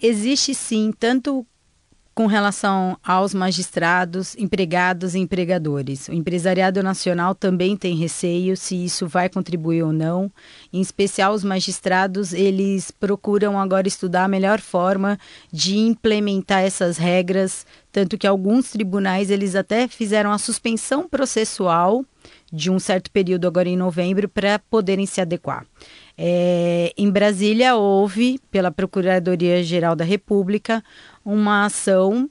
Existe 0.00 0.54
sim, 0.54 0.92
tanto 0.98 1.46
com 2.16 2.24
relação 2.24 2.96
aos 3.04 3.34
magistrados, 3.34 4.34
empregados 4.38 5.14
e 5.14 5.18
empregadores. 5.18 6.08
O 6.08 6.14
empresariado 6.14 6.82
nacional 6.82 7.34
também 7.34 7.76
tem 7.76 7.94
receio 7.94 8.56
se 8.56 8.74
isso 8.74 9.06
vai 9.06 9.28
contribuir 9.28 9.82
ou 9.82 9.92
não. 9.92 10.32
Em 10.72 10.80
especial 10.80 11.34
os 11.34 11.44
magistrados, 11.44 12.32
eles 12.32 12.90
procuram 12.90 13.60
agora 13.60 13.86
estudar 13.86 14.24
a 14.24 14.28
melhor 14.28 14.62
forma 14.62 15.18
de 15.52 15.76
implementar 15.76 16.62
essas 16.62 16.96
regras, 16.96 17.66
tanto 17.92 18.16
que 18.16 18.26
alguns 18.26 18.70
tribunais 18.70 19.30
eles 19.30 19.54
até 19.54 19.86
fizeram 19.86 20.32
a 20.32 20.38
suspensão 20.38 21.06
processual 21.06 22.02
de 22.52 22.70
um 22.70 22.78
certo 22.78 23.10
período 23.10 23.46
agora 23.46 23.68
em 23.68 23.76
novembro 23.76 24.28
para 24.28 24.58
poderem 24.58 25.06
se 25.06 25.20
adequar. 25.20 25.66
É, 26.16 26.92
em 26.96 27.10
Brasília 27.10 27.76
houve, 27.76 28.40
pela 28.50 28.70
Procuradoria-Geral 28.70 29.94
da 29.96 30.04
República, 30.04 30.82
uma 31.24 31.66
ação 31.66 32.30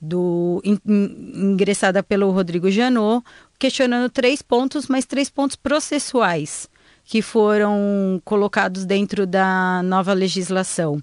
do 0.00 0.62
in, 0.64 0.78
ingressada 0.86 2.02
pelo 2.02 2.30
Rodrigo 2.30 2.70
Janot, 2.70 3.24
questionando 3.58 4.08
três 4.10 4.42
pontos, 4.42 4.86
mas 4.86 5.04
três 5.04 5.28
pontos 5.28 5.56
processuais 5.56 6.68
que 7.04 7.22
foram 7.22 8.20
colocados 8.24 8.84
dentro 8.84 9.26
da 9.26 9.80
nova 9.82 10.12
legislação. 10.12 11.00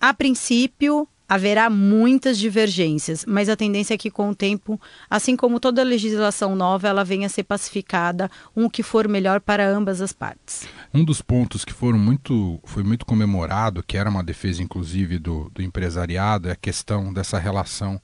A 0.00 0.12
princípio, 0.12 1.08
haverá 1.28 1.68
muitas 1.68 2.38
divergências, 2.38 3.24
mas 3.26 3.48
a 3.48 3.56
tendência 3.56 3.94
é 3.94 3.98
que 3.98 4.10
com 4.10 4.30
o 4.30 4.34
tempo, 4.34 4.80
assim 5.10 5.36
como 5.36 5.60
toda 5.60 5.82
legislação 5.82 6.54
nova, 6.54 6.88
ela 6.88 7.04
venha 7.04 7.26
a 7.26 7.30
ser 7.30 7.44
pacificada, 7.44 8.30
um 8.54 8.68
que 8.68 8.82
for 8.82 9.08
melhor 9.08 9.40
para 9.40 9.68
ambas 9.68 10.00
as 10.00 10.12
partes. 10.12 10.66
Um 10.94 11.04
dos 11.04 11.20
pontos 11.20 11.64
que 11.64 11.72
foram 11.72 11.98
muito, 11.98 12.60
foi 12.64 12.82
muito 12.82 13.04
comemorado, 13.04 13.82
que 13.82 13.96
era 13.96 14.08
uma 14.08 14.22
defesa 14.22 14.62
inclusive 14.62 15.18
do, 15.18 15.50
do 15.54 15.62
empresariado, 15.62 16.48
é 16.48 16.52
a 16.52 16.56
questão 16.56 17.12
dessa 17.12 17.38
relação 17.38 18.00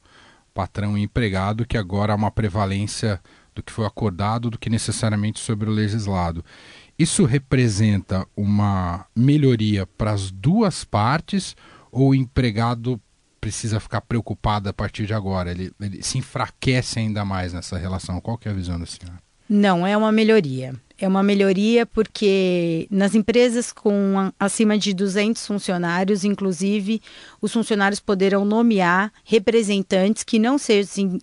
patrão 0.53 0.99
e 0.99 1.03
empregado, 1.03 1.67
que 1.67 1.79
agora 1.79 2.13
há 2.13 2.17
uma 2.17 2.31
prevalência 2.31 3.21
do 3.55 3.63
que 3.63 3.73
foi 3.73 3.87
acordado 3.87 4.51
do 4.51 4.59
que 4.59 4.71
necessariamente 4.71 5.39
sobre 5.39 5.69
o 5.69 5.73
legislado. 5.73 6.45
Isso 6.99 7.25
representa 7.25 8.27
uma 8.37 9.07
melhoria 9.15 9.87
para 9.87 10.13
as 10.13 10.31
duas 10.31 10.85
partes 10.85 11.57
ou 11.91 12.11
o 12.11 12.15
empregado 12.15 13.01
precisa 13.43 13.81
ficar 13.81 14.01
preocupado 14.01 14.69
a 14.69 14.73
partir 14.73 15.05
de 15.05 15.13
agora? 15.13 15.51
Ele, 15.51 15.73
ele 15.81 16.01
se 16.01 16.17
enfraquece 16.17 17.01
ainda 17.01 17.25
mais 17.25 17.53
nessa 17.53 17.77
relação? 17.77 18.21
Qual 18.21 18.39
que 18.39 18.47
é 18.47 18.53
a 18.53 18.55
visão 18.55 18.79
da 18.79 18.87
senhora? 18.87 19.19
Não, 19.49 19.85
é 19.85 19.97
uma 19.97 20.13
melhoria. 20.13 20.73
É 20.97 21.09
uma 21.09 21.25
melhoria 21.25 21.85
porque 21.85 22.87
nas 22.89 23.17
empresas 23.17 23.73
com 23.73 24.31
acima 24.39 24.79
de 24.79 24.95
200 24.95 25.45
funcionários, 25.45 26.25
inclusive, 26.25 27.03
os 27.43 27.53
funcionários 27.53 27.99
poderão 27.99 28.45
nomear 28.45 29.13
representantes 29.25 30.23
que 30.23 30.39
não 30.39 30.57
sejam 30.57 31.19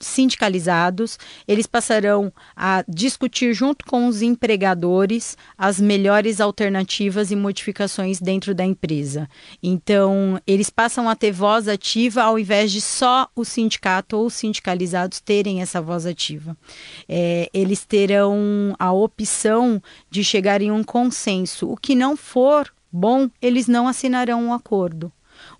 sindicalizados. 0.00 1.18
Eles 1.48 1.66
passarão 1.66 2.32
a 2.56 2.84
discutir 2.88 3.52
junto 3.52 3.84
com 3.84 4.06
os 4.06 4.22
empregadores 4.22 5.36
as 5.58 5.80
melhores 5.80 6.40
alternativas 6.40 7.32
e 7.32 7.36
modificações 7.36 8.20
dentro 8.20 8.54
da 8.54 8.64
empresa. 8.64 9.28
Então, 9.60 10.40
eles 10.46 10.70
passam 10.70 11.08
a 11.08 11.16
ter 11.16 11.32
voz 11.32 11.66
ativa 11.66 12.22
ao 12.22 12.38
invés 12.38 12.70
de 12.70 12.80
só 12.80 13.28
o 13.34 13.44
sindicato 13.44 14.16
ou 14.16 14.26
os 14.26 14.34
sindicalizados 14.34 15.18
terem 15.18 15.60
essa 15.60 15.82
voz 15.82 16.06
ativa. 16.06 16.56
É, 17.08 17.50
eles 17.52 17.84
terão 17.84 18.76
a 18.78 18.92
opção 18.92 19.82
de 20.08 20.22
chegar 20.22 20.62
em 20.62 20.70
um 20.70 20.84
consenso. 20.84 21.68
O 21.68 21.76
que 21.76 21.96
não 21.96 22.16
for 22.16 22.72
bom, 22.92 23.28
eles 23.42 23.66
não 23.66 23.88
assinarão 23.88 24.40
um 24.40 24.52
acordo. 24.52 25.12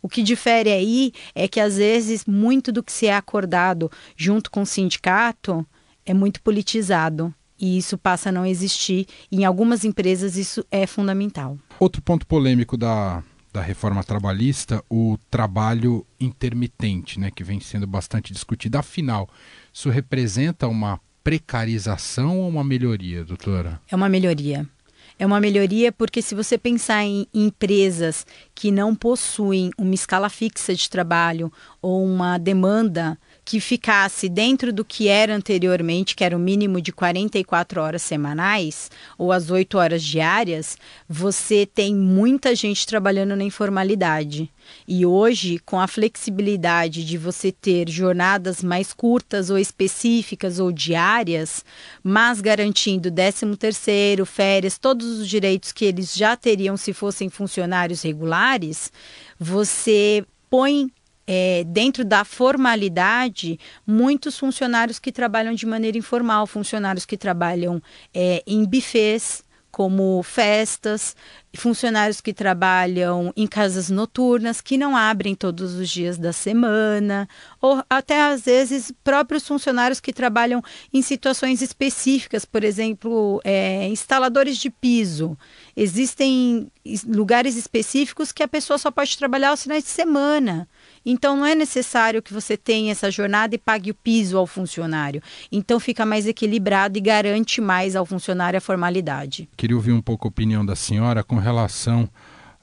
O 0.05 0.09
que 0.09 0.23
difere 0.23 0.71
aí 0.71 1.15
é 1.35 1.49
que, 1.49 1.59
às 1.59 1.79
vezes, 1.79 2.27
muito 2.27 2.71
do 2.71 2.83
que 2.83 2.93
se 2.93 3.07
é 3.07 3.17
acordado 3.17 3.91
junto 4.15 4.51
com 4.51 4.61
o 4.61 4.67
sindicato 4.67 5.67
é 6.05 6.13
muito 6.13 6.43
politizado. 6.43 7.35
E 7.59 7.79
isso 7.79 7.97
passa 7.97 8.29
a 8.29 8.33
não 8.33 8.45
existir. 8.45 9.07
Em 9.33 9.47
algumas 9.47 9.83
empresas, 9.83 10.37
isso 10.37 10.63
é 10.71 10.87
fundamental. 10.87 11.57
Outro 11.81 12.03
ponto 12.03 12.27
polêmico 12.27 12.77
da, 12.77 13.25
da 13.51 13.63
reforma 13.63 14.05
trabalhista, 14.05 14.85
o 14.91 15.17
trabalho 15.31 16.07
intermitente, 16.21 17.19
né, 17.19 17.31
que 17.31 17.43
vem 17.43 17.59
sendo 17.59 17.87
bastante 17.87 18.31
discutido. 18.31 18.77
Afinal, 18.77 19.27
isso 19.73 19.89
representa 19.89 20.69
uma 20.69 21.01
precarização 21.23 22.41
ou 22.41 22.49
uma 22.51 22.63
melhoria, 22.63 23.25
doutora? 23.25 23.81
É 23.91 23.97
uma 23.97 24.11
melhoria. 24.11 24.69
É 25.17 25.25
uma 25.25 25.41
melhoria 25.41 25.93
porque 25.93 26.21
se 26.21 26.35
você 26.35 26.59
pensar 26.59 27.05
em 27.05 27.27
empresas 27.33 28.27
que 28.55 28.73
não 28.73 28.95
possuem 28.95 29.71
uma 29.79 29.95
escala 29.95 30.29
fixa 30.29 30.75
de 30.75 30.91
trabalho 30.91 31.53
ou 31.81 32.05
uma 32.05 32.37
demanda 32.37 33.17
que 33.45 33.61
ficasse 33.61 34.29
dentro 34.29 34.73
do 34.73 34.85
que 34.85 35.09
era 35.09 35.35
anteriormente, 35.35 36.17
que 36.17 36.25
era 36.25 36.37
o 36.37 36.41
mínimo 36.41 36.81
de 36.81 36.93
44 36.93 37.81
horas 37.81 38.03
semanais 38.03 38.91
ou 39.19 39.31
as 39.31 39.51
8 39.51 39.77
horas 39.77 40.03
diárias, 40.03 40.79
você 41.09 41.67
tem 41.67 41.95
muita 41.95 42.55
gente 42.55 42.87
trabalhando 42.87 43.37
na 43.37 43.45
informalidade. 43.45 44.51
E 44.89 45.05
hoje, 45.05 45.59
com 45.59 45.79
a 45.79 45.87
flexibilidade 45.87 47.05
de 47.05 47.19
você 47.19 47.53
ter 47.53 47.91
jornadas 47.91 48.63
mais 48.63 48.95
curtas 48.95 49.51
ou 49.51 49.59
específicas 49.59 50.59
ou 50.59 50.73
diárias, 50.73 51.63
mas 52.03 52.41
garantindo 52.41 53.11
13 53.11 53.57
terceiro, 53.57 54.25
férias, 54.25 54.79
todos 54.79 55.19
os 55.19 55.29
direitos 55.29 55.71
que 55.71 55.85
eles 55.85 56.15
já 56.15 56.35
teriam 56.35 56.79
se 56.79 56.95
fossem 56.95 57.29
funcionários 57.29 58.01
regulares, 58.01 58.91
você 59.39 60.25
põe 60.49 60.91
é, 61.27 61.65
dentro 61.65 62.05
da 62.05 62.25
formalidade, 62.25 63.59
muitos 63.87 64.39
funcionários 64.39 64.99
que 64.99 65.13
trabalham 65.13 65.55
de 65.55 65.67
maneira 65.67 65.99
informal, 65.99 66.47
funcionários 66.47 67.07
que 67.07 67.17
trabalham 67.17 67.83
é, 68.13 68.43
em 68.47 68.65
bufês, 68.65 69.43
como 69.75 70.23
festas, 70.23 71.17
funcionários 71.53 72.21
que 72.21 72.33
trabalham 72.33 73.33
em 73.37 73.45
casas 73.45 73.91
noturnas, 73.91 74.61
que 74.61 74.79
não 74.79 74.97
abrem 74.97 75.35
todos 75.35 75.75
os 75.75 75.91
dias 75.91 76.17
da 76.17 76.33
semana, 76.33 77.29
ou 77.61 77.83
até 77.91 78.23
às 78.23 78.43
vezes 78.43 78.93
próprios 79.03 79.45
funcionários 79.49 79.99
que 79.99 80.13
trabalham 80.13 80.63
em 80.93 81.03
situações 81.03 81.61
específicas, 81.61 82.45
por 82.45 82.63
exemplo, 82.63 83.41
é, 83.43 83.89
instaladores 83.89 84.59
de 84.59 84.71
piso. 84.71 85.37
Existem 85.77 86.71
lugares 87.05 87.57
específicos 87.57 88.31
que 88.31 88.45
a 88.45 88.49
pessoa 88.49 88.79
só 88.79 88.93
pode 88.93 89.19
trabalhar 89.19 89.49
aos 89.49 89.65
finais 89.65 89.83
de 89.83 89.91
semana. 89.91 90.69
Então 91.05 91.37
não 91.37 91.45
é 91.45 91.55
necessário 91.55 92.23
que 92.23 92.33
você 92.33 92.57
tenha 92.57 92.93
essa 92.93 93.11
jornada 93.11 93.55
e 93.55 93.59
pague 93.59 93.91
o 93.91 93.95
piso 93.95 94.39
ao 94.39 94.47
funcionário. 94.47 95.23
Então 95.51 95.79
fica 95.79 96.07
mais 96.07 96.27
equilibrado 96.27 96.97
e 96.99 97.01
garante 97.01 97.61
mais 97.61 97.95
ao 97.95 98.07
funcionário 98.07 98.57
a 98.57 98.61
formalidade. 98.61 99.49
Queria 99.57 99.77
ouvir 99.77 99.93
um 99.93 100.01
pouco 100.01 100.27
a 100.27 100.31
opinião 100.31 100.65
da 100.65 100.75
senhora 100.75 101.23
com 101.23 101.37
relação 101.37 102.09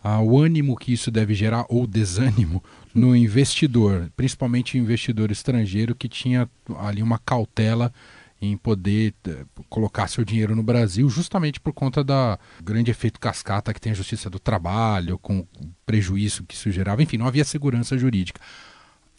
ao 0.04 0.36
ânimo 0.38 0.76
que 0.76 0.92
isso 0.94 1.12
deve 1.12 1.34
gerar 1.34 1.66
ou 1.70 1.86
desânimo 1.86 2.64
no 2.94 3.16
investidor, 3.16 4.12
principalmente 4.18 4.76
o 4.76 4.80
investidor 4.80 5.32
estrangeiro 5.32 5.96
que 5.96 6.10
tinha 6.10 6.50
ali 6.80 7.04
uma 7.04 7.20
cautela 7.20 7.94
em 8.42 8.58
poder 8.58 9.14
eh, 9.28 9.46
colocar 9.70 10.08
seu 10.08 10.26
dinheiro 10.26 10.56
no 10.56 10.64
Brasil, 10.64 11.08
justamente 11.08 11.60
por 11.60 11.72
conta 11.72 12.04
da 12.04 12.40
grande 12.62 12.90
efeito 12.90 13.20
cascata 13.20 13.74
que 13.74 13.80
tem 13.80 13.92
a 13.92 13.96
Justiça 13.96 14.30
do 14.30 14.40
Trabalho, 14.40 15.20
com 15.20 15.40
o 15.40 15.48
prejuízo 15.86 16.44
que 16.44 16.56
isso 16.56 16.72
gerava. 16.72 17.04
Enfim, 17.04 17.18
não 17.18 17.28
havia 17.28 17.46
segurança 17.46 17.98
jurídica. 17.98 18.42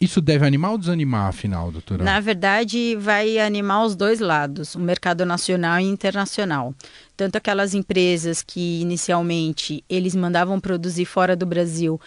Isso 0.03 0.19
deve 0.19 0.45
animar 0.45 0.71
ou 0.71 0.77
desanimar, 0.77 1.27
afinal, 1.29 1.71
doutora? 1.71 2.03
Na 2.03 2.19
verdade, 2.19 2.93
vai 2.99 3.39
animar 3.39 3.85
os 3.85 3.95
dois 3.95 4.19
lados, 4.19 4.75
o 4.75 4.79
mercado 4.79 5.25
nacional 5.25 5.79
e 5.79 5.83
internacional. 5.83 6.75
Tanto 7.15 7.37
aquelas 7.37 7.73
empresas 7.73 8.41
que 8.41 8.81
inicialmente 8.81 9.81
eles 9.89 10.13
mandavam 10.13 10.59
produzir 10.59 11.05
fora 11.05 11.37
do 11.37 11.45
Brasil 11.45 12.01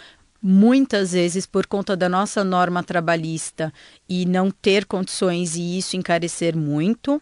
muitas 0.49 1.11
vezes 1.11 1.45
por 1.45 1.67
conta 1.67 1.97
da 1.97 2.09
nossa 2.09 2.45
norma 2.45 2.81
trabalhista 2.81 3.73
e 4.09 4.25
não 4.25 4.49
ter 4.49 4.85
condições 4.85 5.57
e 5.57 5.77
isso 5.77 5.97
encarecer 5.97 6.57
muito. 6.57 7.21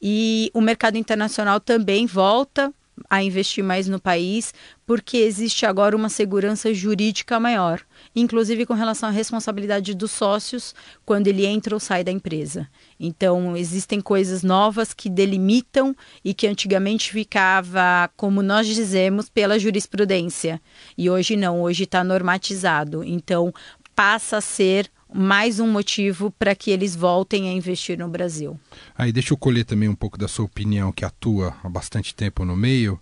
E 0.00 0.50
o 0.52 0.60
mercado 0.60 0.98
internacional 0.98 1.58
também 1.58 2.04
volta 2.04 2.70
a 3.08 3.22
investir 3.22 3.62
mais 3.62 3.88
no 3.88 4.00
país, 4.00 4.54
porque 4.86 5.18
existe 5.18 5.66
agora 5.66 5.96
uma 5.96 6.08
segurança 6.08 6.72
jurídica 6.72 7.38
maior, 7.38 7.82
inclusive 8.14 8.64
com 8.64 8.74
relação 8.74 9.08
à 9.08 9.12
responsabilidade 9.12 9.94
dos 9.94 10.10
sócios 10.10 10.74
quando 11.04 11.26
ele 11.26 11.44
entra 11.44 11.74
ou 11.74 11.80
sai 11.80 12.02
da 12.02 12.10
empresa. 12.10 12.68
Então, 12.98 13.56
existem 13.56 14.00
coisas 14.00 14.42
novas 14.42 14.94
que 14.94 15.10
delimitam 15.10 15.94
e 16.24 16.32
que 16.32 16.46
antigamente 16.46 17.12
ficava, 17.12 18.10
como 18.16 18.42
nós 18.42 18.66
dizemos, 18.66 19.28
pela 19.28 19.58
jurisprudência. 19.58 20.60
E 20.96 21.10
hoje 21.10 21.36
não, 21.36 21.62
hoje 21.62 21.84
está 21.84 22.02
normatizado. 22.02 23.04
Então, 23.04 23.52
passa 23.94 24.38
a 24.38 24.40
ser 24.40 24.90
mais 25.12 25.60
um 25.60 25.70
motivo 25.70 26.30
para 26.30 26.54
que 26.54 26.70
eles 26.70 26.94
voltem 26.94 27.48
a 27.48 27.52
investir 27.52 27.98
no 27.98 28.08
Brasil. 28.08 28.58
Aí 28.96 29.12
deixa 29.12 29.32
eu 29.32 29.38
colher 29.38 29.64
também 29.64 29.88
um 29.88 29.94
pouco 29.94 30.18
da 30.18 30.28
sua 30.28 30.44
opinião, 30.44 30.92
que 30.92 31.04
atua 31.04 31.54
há 31.62 31.68
bastante 31.68 32.14
tempo 32.14 32.44
no 32.44 32.56
meio. 32.56 33.00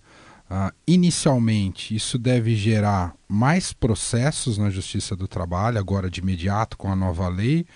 Uh, 0.50 0.70
inicialmente, 0.86 1.96
isso 1.96 2.18
deve 2.18 2.54
gerar 2.54 3.14
mais 3.26 3.72
processos 3.72 4.58
na 4.58 4.68
Justiça 4.68 5.16
do 5.16 5.26
Trabalho, 5.26 5.78
agora 5.78 6.10
de 6.10 6.20
imediato 6.20 6.76
com 6.76 6.92
a 6.92 6.94
nova 6.94 7.26
lei, 7.28 7.66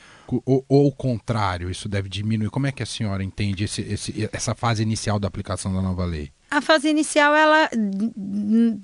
ou, 0.45 0.65
ou 0.69 0.87
o 0.87 0.93
contrário, 0.93 1.71
isso 1.71 1.89
deve 1.89 2.11
diminuir? 2.11 2.51
Como 2.51 2.67
é 2.67 2.73
que 2.73 2.83
a 2.83 2.87
senhora 2.87 3.25
entende 3.25 3.65
esse, 3.65 3.81
esse, 3.81 4.29
essa 4.33 4.55
fase 4.55 4.83
inicial 4.83 5.19
da 5.19 5.27
aplicação 5.27 5.73
da 5.73 5.81
nova 5.81 6.05
lei? 6.05 6.31
A 6.51 6.61
fase 6.61 6.89
inicial 6.89 7.35
ela 7.35 7.69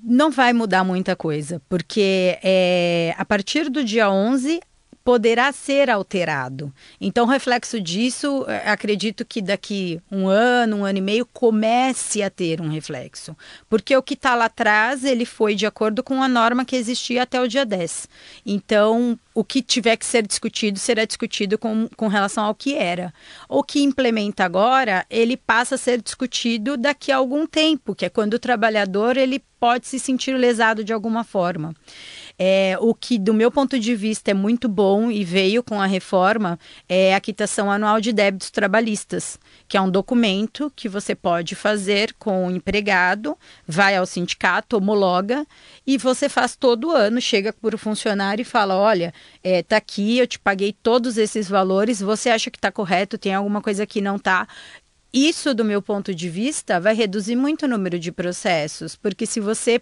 não 0.02 0.30
vai 0.30 0.52
mudar 0.52 0.82
muita 0.82 1.14
coisa, 1.14 1.60
porque 1.68 2.38
é, 2.42 3.14
a 3.16 3.24
partir 3.24 3.70
do 3.70 3.84
dia 3.84 4.10
11 4.10 4.60
poderá 5.04 5.52
ser 5.52 5.90
alterado. 5.90 6.72
Então, 6.98 7.26
reflexo 7.26 7.78
disso, 7.78 8.44
eh, 8.48 8.70
acredito 8.70 9.22
que 9.22 9.42
daqui 9.42 10.00
um 10.10 10.26
ano, 10.26 10.78
um 10.78 10.84
ano 10.84 10.98
e 10.98 11.02
meio, 11.02 11.26
comece 11.26 12.22
a 12.22 12.30
ter 12.30 12.60
um 12.62 12.68
reflexo. 12.68 13.36
Porque 13.68 13.94
o 13.94 14.02
que 14.02 14.14
está 14.14 14.34
lá 14.34 14.46
atrás, 14.46 15.04
ele 15.04 15.26
foi 15.26 15.54
de 15.54 15.66
acordo 15.66 16.02
com 16.02 16.22
a 16.22 16.28
norma 16.28 16.64
que 16.64 16.74
existia 16.74 17.24
até 17.24 17.38
o 17.38 17.46
dia 17.46 17.66
10. 17.66 18.08
Então, 18.46 19.18
o 19.34 19.44
que 19.44 19.60
tiver 19.60 19.96
que 19.96 20.06
ser 20.06 20.26
discutido 20.26 20.78
será 20.78 21.04
discutido 21.04 21.58
com, 21.58 21.86
com 21.96 22.08
relação 22.08 22.44
ao 22.44 22.54
que 22.54 22.74
era. 22.74 23.12
O 23.46 23.62
que 23.62 23.82
implementa 23.82 24.44
agora, 24.44 25.04
ele 25.10 25.36
passa 25.36 25.74
a 25.74 25.78
ser 25.78 26.00
discutido 26.00 26.78
daqui 26.78 27.12
a 27.12 27.16
algum 27.16 27.46
tempo, 27.46 27.94
que 27.94 28.06
é 28.06 28.08
quando 28.08 28.34
o 28.34 28.38
trabalhador 28.38 29.18
ele 29.18 29.42
pode 29.58 29.86
se 29.86 29.98
sentir 29.98 30.34
lesado 30.34 30.84
de 30.84 30.92
alguma 30.92 31.24
forma. 31.24 31.74
É, 32.38 32.76
o 32.80 32.92
que, 32.94 33.18
do 33.18 33.32
meu 33.32 33.50
ponto 33.50 33.78
de 33.78 33.94
vista, 33.94 34.30
é 34.30 34.34
muito 34.34 34.68
bom 34.68 35.10
e 35.10 35.22
veio 35.22 35.62
com 35.62 35.80
a 35.80 35.86
reforma 35.86 36.58
é 36.88 37.14
a 37.14 37.20
quitação 37.20 37.70
anual 37.70 38.00
de 38.00 38.12
débitos 38.12 38.50
trabalhistas, 38.50 39.38
que 39.68 39.76
é 39.76 39.80
um 39.80 39.88
documento 39.88 40.72
que 40.74 40.88
você 40.88 41.14
pode 41.14 41.54
fazer 41.54 42.12
com 42.14 42.48
o 42.48 42.50
empregado, 42.50 43.38
vai 43.66 43.96
ao 43.96 44.04
sindicato, 44.04 44.76
homologa 44.76 45.46
e 45.86 45.96
você 45.96 46.28
faz 46.28 46.56
todo 46.56 46.90
ano, 46.90 47.20
chega 47.20 47.52
para 47.52 47.76
o 47.76 47.78
funcionário 47.78 48.42
e 48.42 48.44
fala: 48.44 48.76
olha, 48.76 49.14
é, 49.42 49.62
tá 49.62 49.76
aqui, 49.76 50.18
eu 50.18 50.26
te 50.26 50.38
paguei 50.38 50.72
todos 50.72 51.16
esses 51.16 51.48
valores, 51.48 52.00
você 52.00 52.30
acha 52.30 52.50
que 52.50 52.58
está 52.58 52.72
correto, 52.72 53.16
tem 53.16 53.32
alguma 53.34 53.62
coisa 53.62 53.86
que 53.86 54.00
não 54.00 54.16
está. 54.16 54.48
Isso, 55.12 55.54
do 55.54 55.64
meu 55.64 55.80
ponto 55.80 56.12
de 56.12 56.28
vista, 56.28 56.80
vai 56.80 56.92
reduzir 56.92 57.36
muito 57.36 57.66
o 57.66 57.68
número 57.68 58.00
de 58.00 58.10
processos, 58.10 58.96
porque 58.96 59.26
se 59.26 59.38
você 59.38 59.80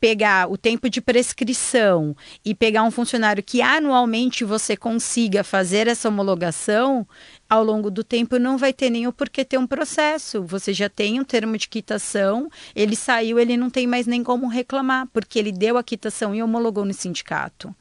pegar 0.00 0.50
o 0.50 0.56
tempo 0.56 0.90
de 0.90 1.00
prescrição 1.00 2.16
e 2.44 2.54
pegar 2.54 2.82
um 2.82 2.90
funcionário 2.90 3.42
que 3.42 3.62
anualmente 3.62 4.44
você 4.44 4.76
consiga 4.76 5.42
fazer 5.42 5.86
essa 5.86 6.08
homologação, 6.08 7.06
ao 7.48 7.62
longo 7.62 7.90
do 7.90 8.02
tempo 8.02 8.38
não 8.38 8.58
vai 8.58 8.72
ter 8.72 8.90
nem 8.90 9.06
o 9.06 9.12
porquê 9.12 9.44
ter 9.44 9.58
um 9.58 9.66
processo. 9.66 10.42
Você 10.42 10.72
já 10.72 10.88
tem 10.88 11.20
um 11.20 11.24
termo 11.24 11.56
de 11.56 11.68
quitação, 11.68 12.48
ele 12.74 12.96
saiu, 12.96 13.38
ele 13.38 13.56
não 13.56 13.70
tem 13.70 13.86
mais 13.86 14.06
nem 14.06 14.22
como 14.22 14.48
reclamar, 14.48 15.06
porque 15.12 15.38
ele 15.38 15.52
deu 15.52 15.78
a 15.78 15.82
quitação 15.82 16.34
e 16.34 16.42
homologou 16.42 16.84
no 16.84 16.92
sindicato. 16.92 17.74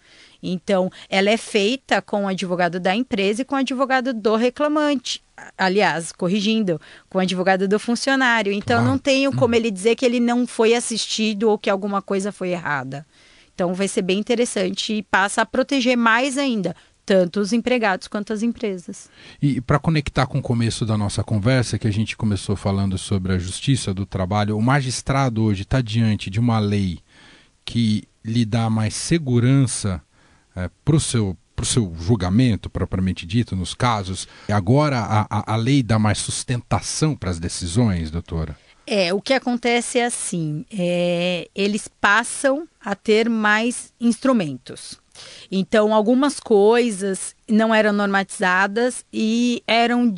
Então, 0.43 0.91
ela 1.09 1.29
é 1.29 1.37
feita 1.37 2.01
com 2.01 2.25
o 2.25 2.27
advogado 2.27 2.79
da 2.79 2.93
empresa 2.93 3.41
e 3.41 3.45
com 3.45 3.55
o 3.55 3.59
advogado 3.59 4.13
do 4.13 4.35
reclamante. 4.35 5.23
Aliás, 5.57 6.11
corrigindo, 6.11 6.79
com 7.09 7.17
o 7.17 7.21
advogado 7.21 7.67
do 7.67 7.79
funcionário. 7.79 8.51
Então, 8.51 8.81
ah. 8.81 8.83
não 8.83 8.97
tenho 8.97 9.33
como 9.33 9.55
ele 9.55 9.71
dizer 9.71 9.95
que 9.95 10.05
ele 10.05 10.19
não 10.19 10.45
foi 10.45 10.75
assistido 10.75 11.49
ou 11.49 11.57
que 11.57 11.69
alguma 11.69 12.01
coisa 12.01 12.31
foi 12.31 12.49
errada. 12.49 13.05
Então, 13.55 13.73
vai 13.73 13.87
ser 13.87 14.01
bem 14.01 14.19
interessante 14.19 14.93
e 14.93 15.03
passa 15.03 15.41
a 15.41 15.45
proteger 15.45 15.95
mais 15.95 16.37
ainda 16.37 16.75
tanto 17.05 17.39
os 17.39 17.51
empregados 17.51 18.07
quanto 18.07 18.31
as 18.31 18.43
empresas. 18.43 19.09
E 19.41 19.59
para 19.59 19.79
conectar 19.79 20.25
com 20.25 20.39
o 20.39 20.41
começo 20.41 20.85
da 20.85 20.97
nossa 20.97 21.23
conversa, 21.23 21.77
que 21.77 21.87
a 21.87 21.91
gente 21.91 22.15
começou 22.15 22.55
falando 22.55 22.97
sobre 22.97 23.33
a 23.33 23.37
justiça 23.37 23.93
do 23.93 24.05
trabalho, 24.05 24.57
o 24.57 24.61
magistrado 24.61 25.43
hoje 25.43 25.63
está 25.63 25.81
diante 25.81 26.29
de 26.29 26.39
uma 26.39 26.59
lei 26.59 26.99
que 27.65 28.07
lhe 28.23 28.45
dá 28.45 28.69
mais 28.69 28.93
segurança 28.93 30.01
é, 30.55 30.69
para 30.83 30.95
o 30.95 30.99
seu 30.99 31.37
para 31.55 31.63
o 31.63 31.67
seu 31.67 31.93
julgamento 31.99 32.67
propriamente 32.67 33.27
dito 33.27 33.55
nos 33.55 33.75
casos. 33.75 34.27
Agora 34.49 34.97
a, 34.99 35.21
a, 35.29 35.53
a 35.53 35.55
lei 35.55 35.83
dá 35.83 35.99
mais 35.99 36.17
sustentação 36.17 37.15
para 37.15 37.29
as 37.29 37.39
decisões, 37.39 38.09
doutora? 38.09 38.57
É, 38.85 39.13
o 39.13 39.21
que 39.21 39.33
acontece 39.33 39.99
é 39.99 40.05
assim, 40.05 40.65
é, 40.71 41.47
eles 41.55 41.87
passam 41.87 42.67
a 42.83 42.95
ter 42.95 43.29
mais 43.29 43.93
instrumentos. 43.99 44.99
Então, 45.51 45.93
algumas 45.93 46.39
coisas 46.39 47.35
não 47.47 47.73
eram 47.73 47.93
normatizadas 47.93 49.05
e 49.13 49.63
eram 49.67 50.13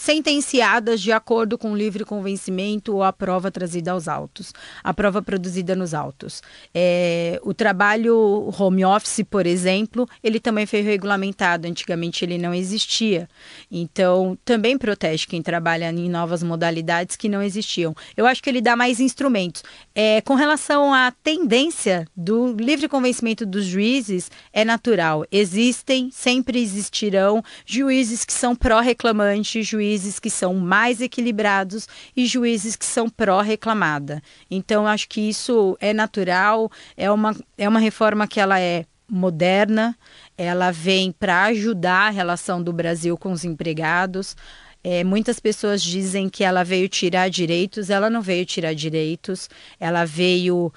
sentenciadas 0.00 0.98
de 0.98 1.12
acordo 1.12 1.58
com 1.58 1.72
o 1.72 1.76
livre 1.76 2.06
convencimento 2.06 2.94
ou 2.94 3.02
a 3.02 3.12
prova 3.12 3.50
trazida 3.50 3.92
aos 3.92 4.08
autos, 4.08 4.50
a 4.82 4.94
prova 4.94 5.20
produzida 5.20 5.76
nos 5.76 5.92
autos. 5.92 6.42
É, 6.72 7.38
o 7.42 7.52
trabalho 7.52 8.50
home 8.58 8.82
office, 8.82 9.22
por 9.28 9.44
exemplo, 9.44 10.08
ele 10.24 10.40
também 10.40 10.64
foi 10.64 10.80
regulamentado. 10.80 11.68
Antigamente 11.68 12.24
ele 12.24 12.38
não 12.38 12.54
existia. 12.54 13.28
Então, 13.70 14.38
também 14.42 14.78
protege 14.78 15.26
quem 15.26 15.42
trabalha 15.42 15.90
em 15.90 16.08
novas 16.08 16.42
modalidades 16.42 17.14
que 17.14 17.28
não 17.28 17.42
existiam. 17.42 17.94
Eu 18.16 18.24
acho 18.24 18.42
que 18.42 18.48
ele 18.48 18.62
dá 18.62 18.74
mais 18.74 19.00
instrumentos. 19.00 19.62
É, 19.94 20.22
com 20.22 20.34
relação 20.34 20.94
à 20.94 21.12
tendência 21.22 22.06
do 22.16 22.56
livre 22.56 22.88
convencimento 22.88 23.44
dos 23.44 23.66
juízes, 23.66 24.30
é 24.50 24.64
natural. 24.64 25.26
Existem, 25.30 26.08
sempre 26.10 26.58
existirão 26.58 27.44
juízes 27.66 28.24
que 28.24 28.32
são 28.32 28.56
pró-reclamante, 28.56 29.62
juízes 29.62 29.89
juízes 29.90 30.20
que 30.20 30.30
são 30.30 30.54
mais 30.54 31.00
equilibrados 31.00 31.88
e 32.16 32.24
juízes 32.26 32.76
que 32.76 32.86
são 32.86 33.08
pró-reclamada. 33.08 34.22
Então, 34.48 34.86
acho 34.86 35.08
que 35.08 35.20
isso 35.20 35.76
é 35.80 35.92
natural, 35.92 36.70
é 36.96 37.10
uma, 37.10 37.34
é 37.58 37.68
uma 37.68 37.80
reforma 37.80 38.28
que 38.28 38.38
ela 38.38 38.60
é 38.60 38.84
moderna, 39.08 39.96
ela 40.38 40.70
vem 40.70 41.10
para 41.10 41.44
ajudar 41.46 42.06
a 42.06 42.10
relação 42.10 42.62
do 42.62 42.72
Brasil 42.72 43.18
com 43.18 43.32
os 43.32 43.44
empregados. 43.44 44.36
É, 44.82 45.02
muitas 45.02 45.40
pessoas 45.40 45.82
dizem 45.82 46.28
que 46.28 46.44
ela 46.44 46.62
veio 46.62 46.88
tirar 46.88 47.28
direitos, 47.28 47.90
ela 47.90 48.08
não 48.08 48.22
veio 48.22 48.46
tirar 48.46 48.74
direitos, 48.74 49.50
ela 49.78 50.04
veio 50.04 50.72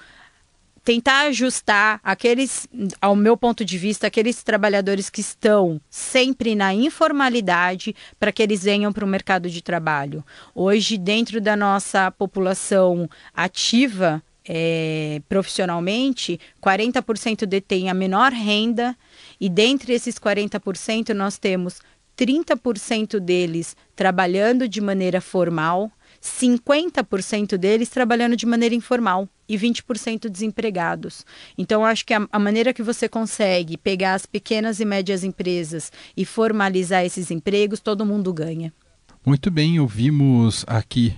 tentar 0.84 1.28
ajustar 1.28 1.98
aqueles, 2.04 2.68
ao 3.00 3.16
meu 3.16 3.36
ponto 3.36 3.64
de 3.64 3.78
vista, 3.78 4.06
aqueles 4.06 4.42
trabalhadores 4.42 5.08
que 5.08 5.22
estão 5.22 5.80
sempre 5.88 6.54
na 6.54 6.74
informalidade 6.74 7.96
para 8.20 8.30
que 8.30 8.42
eles 8.42 8.62
venham 8.62 8.92
para 8.92 9.04
o 9.04 9.08
mercado 9.08 9.48
de 9.48 9.62
trabalho. 9.62 10.22
Hoje, 10.54 10.98
dentro 10.98 11.40
da 11.40 11.56
nossa 11.56 12.10
população 12.10 13.08
ativa, 13.34 14.22
é, 14.46 15.22
profissionalmente, 15.26 16.38
40% 16.62 17.46
detém 17.46 17.88
a 17.88 17.94
menor 17.94 18.30
renda, 18.30 18.94
e 19.40 19.48
dentre 19.48 19.94
esses 19.94 20.18
40%, 20.18 21.14
nós 21.14 21.38
temos 21.38 21.80
30% 22.14 23.18
deles 23.18 23.74
trabalhando 23.96 24.68
de 24.68 24.82
maneira 24.82 25.20
formal, 25.20 25.90
50% 26.24 27.58
deles 27.58 27.90
trabalhando 27.90 28.34
de 28.34 28.46
maneira 28.46 28.74
informal 28.74 29.28
e 29.46 29.58
20% 29.58 30.30
desempregados. 30.30 31.24
Então, 31.56 31.84
acho 31.84 32.06
que 32.06 32.14
a, 32.14 32.26
a, 32.32 32.38
maneira 32.38 32.72
que 32.72 32.82
você 32.82 33.06
consegue 33.06 33.76
pegar 33.76 34.14
as 34.14 34.24
pequenas 34.24 34.80
e 34.80 34.86
médias 34.86 35.22
empresas 35.22 35.92
e 36.16 36.24
formalizar 36.24 37.04
esses 37.04 37.30
empregos, 37.30 37.78
todo 37.78 38.06
mundo 38.06 38.32
ganha. 38.32 38.72
Muito 39.24 39.50
bem, 39.50 39.78
ouvimos 39.78 40.64
aqui 40.66 41.14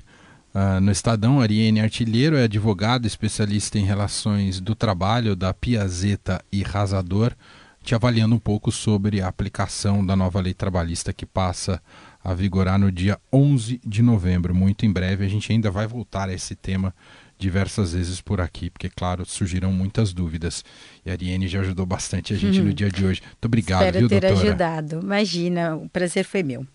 uh, 0.53 0.81
no 0.81 0.91
Estadão, 0.91 1.41
Ariane 1.41 1.81
Artilheiro 1.81 2.37
é 2.37 2.45
advogado 2.45 3.07
especialista 3.07 3.79
em 3.79 3.85
relações 3.85 4.61
do 4.61 4.75
trabalho 4.75 5.37
da 5.37 5.55
Piazeta 5.55 6.45
e 6.51 6.65
Rasador, 6.65 7.33
te 7.81 7.95
avaliando 7.95 8.35
um 8.35 8.41
pouco 8.41 8.73
sobre 8.73 9.21
a 9.21 9.29
aplicação 9.29 10.05
da 10.05 10.17
nova 10.17 10.41
lei 10.41 10.53
trabalhista 10.53 11.13
que 11.13 11.25
passa 11.25 11.81
a 12.27 12.35
vigorar 12.35 12.77
no 12.77 12.91
dia 12.91 13.21
11 13.33 13.81
de 13.87 14.03
novembro. 14.03 14.53
Muito 14.53 14.85
em 14.85 14.93
breve 14.93 15.25
a 15.25 15.29
gente 15.29 15.53
ainda 15.53 15.71
vai 15.71 15.87
voltar 15.87 16.29
a 16.29 16.33
esse 16.33 16.57
tema 16.57 16.93
diversas 17.39 17.93
vezes 17.93 18.21
por 18.21 18.41
aqui, 18.41 18.69
porque, 18.69 18.89
claro, 18.89 19.25
surgiram 19.25 19.71
muitas 19.71 20.13
dúvidas. 20.13 20.65
E 21.05 21.11
a 21.11 21.13
Ariane 21.13 21.47
já 21.47 21.61
ajudou 21.61 21.87
bastante 21.87 22.35
a 22.35 22.37
gente 22.37 22.59
no 22.63 22.75
dia 22.75 22.91
de 22.91 23.07
hoje. 23.07 23.23
Muito 23.25 23.45
obrigado, 23.45 23.83
Espero 23.83 23.99
viu, 24.01 24.09
ter 24.09 24.21
doutora? 24.23 24.49
ajudado. 24.49 25.01
Imagina, 25.01 25.77
o 25.77 25.89
prazer 25.89 26.25
foi 26.25 26.43
meu. 26.43 26.67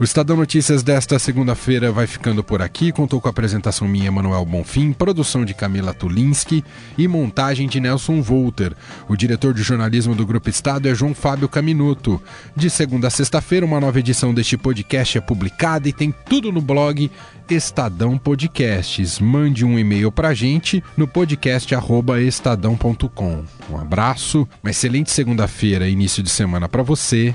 O 0.00 0.04
Estadão 0.04 0.36
Notícias 0.36 0.84
desta 0.84 1.18
segunda-feira 1.18 1.90
vai 1.90 2.06
ficando 2.06 2.44
por 2.44 2.62
aqui. 2.62 2.92
Contou 2.92 3.20
com 3.20 3.26
a 3.26 3.32
apresentação 3.32 3.88
minha, 3.88 4.12
Manuel 4.12 4.44
Bonfim, 4.44 4.92
produção 4.92 5.44
de 5.44 5.54
Camila 5.54 5.92
Tulinski 5.92 6.64
e 6.96 7.08
montagem 7.08 7.66
de 7.66 7.80
Nelson 7.80 8.22
Volter. 8.22 8.76
O 9.08 9.16
diretor 9.16 9.52
de 9.52 9.60
jornalismo 9.60 10.14
do 10.14 10.24
Grupo 10.24 10.48
Estado 10.48 10.88
é 10.88 10.94
João 10.94 11.16
Fábio 11.16 11.48
Caminuto. 11.48 12.22
De 12.54 12.70
segunda 12.70 13.08
a 13.08 13.10
sexta-feira, 13.10 13.66
uma 13.66 13.80
nova 13.80 13.98
edição 13.98 14.32
deste 14.32 14.56
podcast 14.56 15.18
é 15.18 15.20
publicada 15.20 15.88
e 15.88 15.92
tem 15.92 16.14
tudo 16.26 16.52
no 16.52 16.60
blog 16.60 17.10
Estadão 17.50 18.16
Podcasts. 18.16 19.18
Mande 19.18 19.64
um 19.64 19.76
e-mail 19.76 20.12
pra 20.12 20.32
gente 20.32 20.80
no 20.96 21.08
podcast@estadão.com. 21.08 23.44
Um 23.68 23.76
abraço, 23.76 24.46
uma 24.62 24.70
excelente 24.70 25.10
segunda-feira, 25.10 25.88
início 25.88 26.22
de 26.22 26.30
semana 26.30 26.68
para 26.68 26.84
você 26.84 27.34